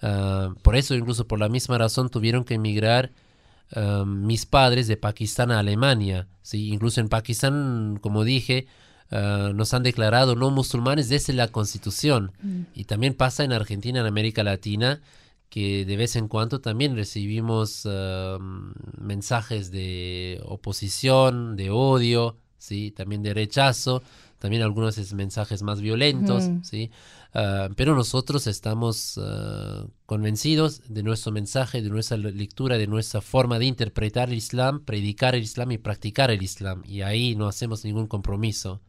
Ah, 0.00 0.50
por 0.62 0.76
eso, 0.76 0.94
incluso 0.94 1.26
por 1.26 1.40
la 1.40 1.48
misma 1.48 1.76
razón, 1.76 2.08
tuvieron 2.08 2.44
que 2.44 2.54
emigrar 2.54 3.10
ah, 3.74 4.04
mis 4.06 4.46
padres 4.46 4.86
de 4.88 4.96
Pakistán 4.96 5.50
a 5.50 5.58
Alemania. 5.60 6.28
¿sí? 6.42 6.68
Incluso 6.72 7.00
en 7.00 7.08
Pakistán, 7.08 7.98
como 8.00 8.24
dije, 8.24 8.66
ah, 9.10 9.50
nos 9.54 9.74
han 9.74 9.82
declarado 9.82 10.34
no 10.36 10.50
musulmanes 10.50 11.08
desde 11.08 11.32
la 11.32 11.48
constitución. 11.48 12.32
Y 12.74 12.84
también 12.84 13.14
pasa 13.14 13.44
en 13.44 13.52
Argentina, 13.52 14.00
en 14.00 14.06
América 14.06 14.42
Latina, 14.42 15.00
que 15.50 15.86
de 15.86 15.96
vez 15.96 16.14
en 16.16 16.28
cuando 16.28 16.60
también 16.60 16.94
recibimos 16.94 17.86
ah, 17.86 18.38
mensajes 19.00 19.70
de 19.70 20.40
oposición, 20.44 21.56
de 21.56 21.70
odio, 21.70 22.36
¿sí? 22.58 22.90
también 22.90 23.22
de 23.22 23.34
rechazo, 23.34 24.02
también 24.38 24.62
algunos 24.62 24.98
es- 24.98 25.14
mensajes 25.14 25.62
más 25.62 25.80
violentos. 25.80 26.44
¿sí? 26.62 26.90
Ah, 27.34 27.68
pero 27.76 27.94
nosotros 27.94 28.46
estamos 28.46 29.18
ah, 29.22 29.86
convencidos 30.08 30.80
de 30.88 31.02
nuestro 31.02 31.32
mensaje, 31.32 31.82
de 31.82 31.90
nuestra 31.90 32.16
le- 32.16 32.32
lectura, 32.32 32.78
de 32.78 32.86
nuestra 32.86 33.20
forma 33.20 33.58
de 33.58 33.66
interpretar 33.66 34.30
el 34.30 34.36
Islam, 34.36 34.80
predicar 34.86 35.34
el 35.34 35.42
Islam 35.42 35.70
y 35.72 35.76
practicar 35.76 36.30
el 36.30 36.42
Islam. 36.42 36.82
Y 36.86 37.02
ahí 37.02 37.36
no 37.36 37.46
hacemos 37.46 37.84
ningún 37.84 38.06
compromiso. 38.06 38.80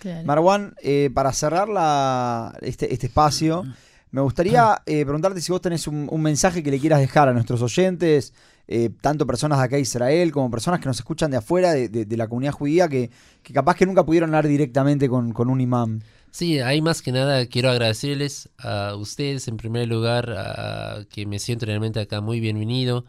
Claro. 0.00 0.26
Marwan, 0.26 0.74
eh, 0.82 1.08
para 1.14 1.32
cerrar 1.32 1.68
la, 1.68 2.52
este, 2.62 2.92
este 2.92 3.06
espacio, 3.06 3.62
me 4.10 4.20
gustaría 4.22 4.82
eh, 4.86 5.04
preguntarte 5.04 5.40
si 5.40 5.52
vos 5.52 5.60
tenés 5.60 5.86
un, 5.86 6.08
un 6.10 6.20
mensaje 6.20 6.64
que 6.64 6.72
le 6.72 6.80
quieras 6.80 6.98
dejar 6.98 7.28
a 7.28 7.32
nuestros 7.32 7.62
oyentes, 7.62 8.34
eh, 8.66 8.90
tanto 9.00 9.28
personas 9.28 9.58
de 9.60 9.64
acá 9.66 9.76
de 9.76 9.82
Israel 9.82 10.32
como 10.32 10.50
personas 10.50 10.80
que 10.80 10.86
nos 10.86 10.96
escuchan 10.98 11.30
de 11.30 11.36
afuera, 11.36 11.72
de, 11.74 11.88
de- 11.88 12.06
de 12.06 12.16
la 12.16 12.26
comunidad 12.26 12.52
judía, 12.54 12.88
que, 12.88 13.08
que 13.44 13.52
capaz 13.52 13.76
que 13.76 13.86
nunca 13.86 14.04
pudieron 14.04 14.30
hablar 14.30 14.48
directamente 14.48 15.08
con, 15.08 15.32
con 15.32 15.48
un 15.48 15.60
imam. 15.60 16.00
Sí, 16.30 16.60
ahí 16.60 16.80
más 16.80 17.02
que 17.02 17.12
nada 17.12 17.46
quiero 17.46 17.70
agradecerles 17.70 18.50
a 18.58 18.94
ustedes 18.94 19.48
en 19.48 19.56
primer 19.56 19.88
lugar, 19.88 20.30
a- 20.30 21.04
que 21.10 21.26
me 21.26 21.38
siento 21.38 21.66
realmente 21.66 22.00
acá 22.00 22.20
muy 22.20 22.40
bienvenido. 22.40 23.04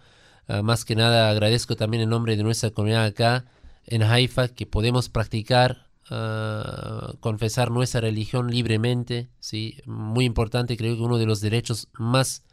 Ah, 0.47 0.62
más 0.63 0.86
que 0.86 0.95
nada 0.95 1.29
agradezco 1.29 1.75
también 1.75 2.03
en 2.03 2.10
nombre 2.10 2.36
de 2.36 2.43
nuestra 2.43 2.71
comunidad 2.71 3.05
acá 3.05 3.45
en 3.86 4.03
Haifa 4.03 4.47
que 4.49 4.65
podemos 4.65 5.10
practicar 5.10 5.88
ah, 6.10 7.13
confesar 7.19 7.69
nuestra 7.71 8.01
religión 8.01 8.49
libremente, 8.51 9.29
¿sí? 9.39 9.77
Muy 9.86 10.25
importante, 10.25 10.75
creo 10.77 10.95
que 10.95 11.01
uno 11.03 11.17
de 11.19 11.25
los 11.27 11.41
derechos 11.41 11.88
más 11.93 12.43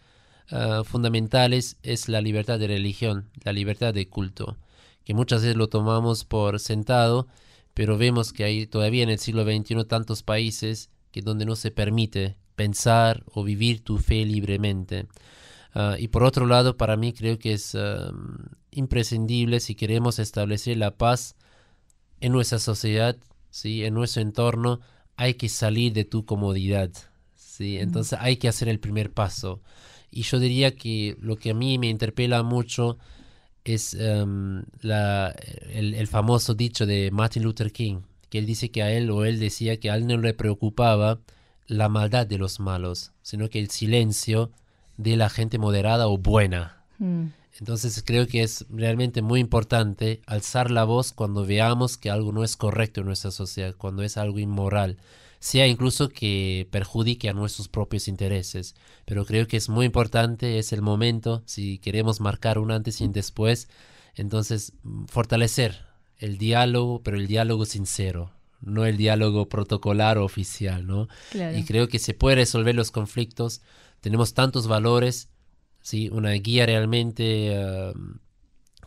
ah, 0.51 0.83
fundamentales 0.85 1.77
es 1.83 2.09
la 2.09 2.21
libertad 2.21 2.59
de 2.59 2.69
religión, 2.69 3.31
la 3.45 3.53
libertad 3.53 3.95
de 3.95 4.09
culto, 4.09 4.57
que 5.05 5.15
muchas 5.15 5.43
veces 5.43 5.57
lo 5.57 5.69
tomamos 5.69 6.25
por 6.25 6.61
sentado, 6.61 7.27
pero 7.79 7.97
vemos 7.97 8.33
que 8.33 8.43
hay 8.43 8.67
todavía 8.67 9.05
en 9.05 9.09
el 9.09 9.21
siglo 9.21 9.45
XXI 9.45 9.85
tantos 9.85 10.25
países 10.25 10.91
que 11.13 11.23
donde 11.23 11.45
no 11.45 11.55
se 11.55 11.71
permite 11.71 12.37
pensar 12.57 13.23
o 13.33 13.45
vivir 13.45 13.85
tu 13.85 13.99
fe 13.99 14.25
libremente. 14.25 15.07
Ah, 15.75 15.95
y 15.97 16.09
por 16.09 16.25
otro 16.25 16.47
lado, 16.47 16.77
para 16.77 16.97
mí 16.97 17.13
creo 17.13 17.39
que 17.39 17.53
es 17.53 17.77
imprescindible 18.73 19.61
si 19.61 19.77
queremos 19.77 20.19
establecer 20.19 20.77
la 20.77 20.97
paz 20.97 21.37
en 22.19 22.33
nuestra 22.33 22.59
sociedad, 22.59 23.17
¿sí? 23.51 23.85
en 23.85 23.95
nuestro 23.95 24.23
entorno, 24.23 24.81
hay 25.15 25.35
que 25.35 25.49
salir 25.49 25.93
de 25.93 26.05
tu 26.05 26.25
comodidad. 26.25 26.91
¿sí? 27.37 27.79
Entonces 27.79 28.19
hay 28.21 28.39
que 28.39 28.49
hacer 28.49 28.69
el 28.69 28.81
primer 28.81 29.13
paso. 29.13 29.63
Y 30.11 30.23
yo 30.23 30.41
diría 30.41 30.75
que 30.75 31.17
lo 31.21 31.37
que 31.37 31.51
a 31.51 31.55
mí 31.55 31.79
me 31.79 31.89
interpela 31.89 32.43
mucho 32.43 32.99
es 33.75 33.95
em, 33.95 34.65
la, 34.81 35.35
el, 35.73 35.95
el 35.95 36.07
famoso 36.07 36.55
dicho 36.55 36.87
de 36.87 37.11
Martin 37.11 37.43
Luther 37.43 37.73
King, 37.73 38.01
que 38.31 38.39
él 38.39 38.47
dice 38.47 38.71
que 38.71 38.83
a 38.83 38.93
él 38.93 39.11
o 39.11 39.25
él 39.25 39.39
decía 39.39 39.79
que 39.79 39.91
a 39.91 39.97
él 39.97 40.07
no 40.07 40.17
le 40.17 40.35
preocupaba 40.35 41.21
la 41.67 41.89
maldad 41.89 42.27
de 42.27 42.39
los 42.39 42.61
malos, 42.61 43.13
sino 43.23 43.49
que 43.51 43.61
el 43.61 43.71
silencio 43.71 44.51
de 44.97 45.17
la 45.17 45.29
gente 45.29 45.59
moderada 45.59 46.09
o 46.09 46.19
buena. 46.19 46.83
Mm. 46.99 47.27
Entonces 47.61 48.03
creo 48.05 48.27
que 48.27 48.43
es 48.43 48.67
realmente 48.71 49.21
muy 49.21 49.41
importante 49.41 50.23
alzar 50.27 50.71
la 50.71 50.85
voz 50.85 51.13
cuando 51.13 51.45
veamos 51.45 51.97
que 51.97 52.11
algo 52.11 52.33
no 52.33 52.45
es 52.45 52.57
correcto 52.57 53.01
en 53.01 53.07
nuestra 53.07 53.31
sociedad, 53.31 53.75
cuando 53.77 54.03
es 54.03 54.17
algo 54.17 54.39
inmoral, 54.39 54.97
sea 55.41 55.67
incluso 55.67 56.09
que 56.09 56.67
perjudique 56.71 57.29
a 57.29 57.33
nuestros 57.33 57.69
propios 57.69 58.09
intereses. 58.09 58.75
Pero 59.05 59.25
creo 59.25 59.47
que 59.47 59.57
es 59.57 59.69
muy 59.69 59.87
importante, 59.87 60.59
es 60.59 60.73
el 60.73 60.83
momento, 60.83 61.43
si 61.47 61.79
queremos 61.79 62.21
marcar 62.21 62.59
un 62.59 62.71
antes 62.71 63.01
y 63.01 63.05
un 63.05 63.13
después, 63.13 63.69
entonces 64.15 64.73
mm, 64.83 65.05
fortalecer 65.07 65.87
el 66.19 66.39
diálogo, 66.39 67.03
pero 67.03 67.17
el 67.17 67.27
diálogo 67.27 67.65
sincero, 67.65 68.33
no 68.61 68.85
el 68.85 68.97
diálogo 68.97 69.49
protocolar 69.49 70.19
o 70.19 70.25
oficial, 70.25 70.87
¿no? 70.87 71.09
Claro. 71.31 71.57
Y 71.57 71.65
creo 71.65 71.89
que 71.89 72.01
se 72.01 72.15
puede 72.15 72.37
resolver 72.37 72.75
los 72.75 72.91
conflictos. 72.91 73.61
Tenemos 74.01 74.35
tantos 74.35 74.67
valores, 74.67 75.29
¿sí? 75.81 76.09
Una 76.11 76.33
guía 76.33 76.67
realmente 76.67 77.55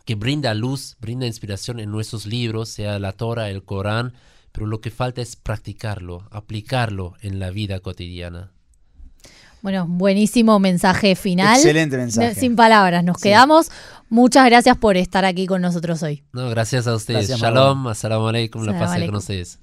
que 0.04 0.14
brinda 0.14 0.52
luz, 0.54 0.96
brinda 1.00 1.26
inspiración 1.26 1.80
en 1.80 1.90
nuestros 1.90 2.26
libros, 2.26 2.68
sea 2.68 2.98
la 2.98 3.12
Torah, 3.12 3.50
el 3.50 3.62
Corán, 3.62 4.14
pero 4.52 4.66
lo 4.66 4.80
que 4.80 4.90
falta 4.90 5.20
es 5.22 5.36
practicarlo, 5.36 6.28
aplicarlo 6.30 7.14
en 7.20 7.38
la 7.40 7.50
vida 7.50 7.80
cotidiana. 7.80 8.52
Bueno, 9.62 9.86
buenísimo 9.88 10.58
mensaje 10.58 11.14
final. 11.14 11.56
Excelente 11.56 11.96
mensaje. 11.96 12.34
Sin 12.34 12.56
palabras, 12.56 13.04
nos 13.04 13.18
Sí. 13.18 13.24
quedamos. 13.24 13.70
Muchas 14.08 14.44
gracias 14.46 14.76
por 14.76 14.96
estar 14.96 15.24
aquí 15.24 15.46
con 15.46 15.62
nosotros 15.62 16.02
hoy. 16.02 16.24
No, 16.32 16.50
gracias 16.50 16.86
a 16.86 16.94
ustedes. 16.94 17.28
Gracias, 17.28 17.40
Shalom, 17.40 17.86
assalamu 17.86 18.28
alaikum, 18.28 18.64
la 18.64 18.78
paz 18.78 19.00
con 19.06 19.14
ustedes. 19.14 19.58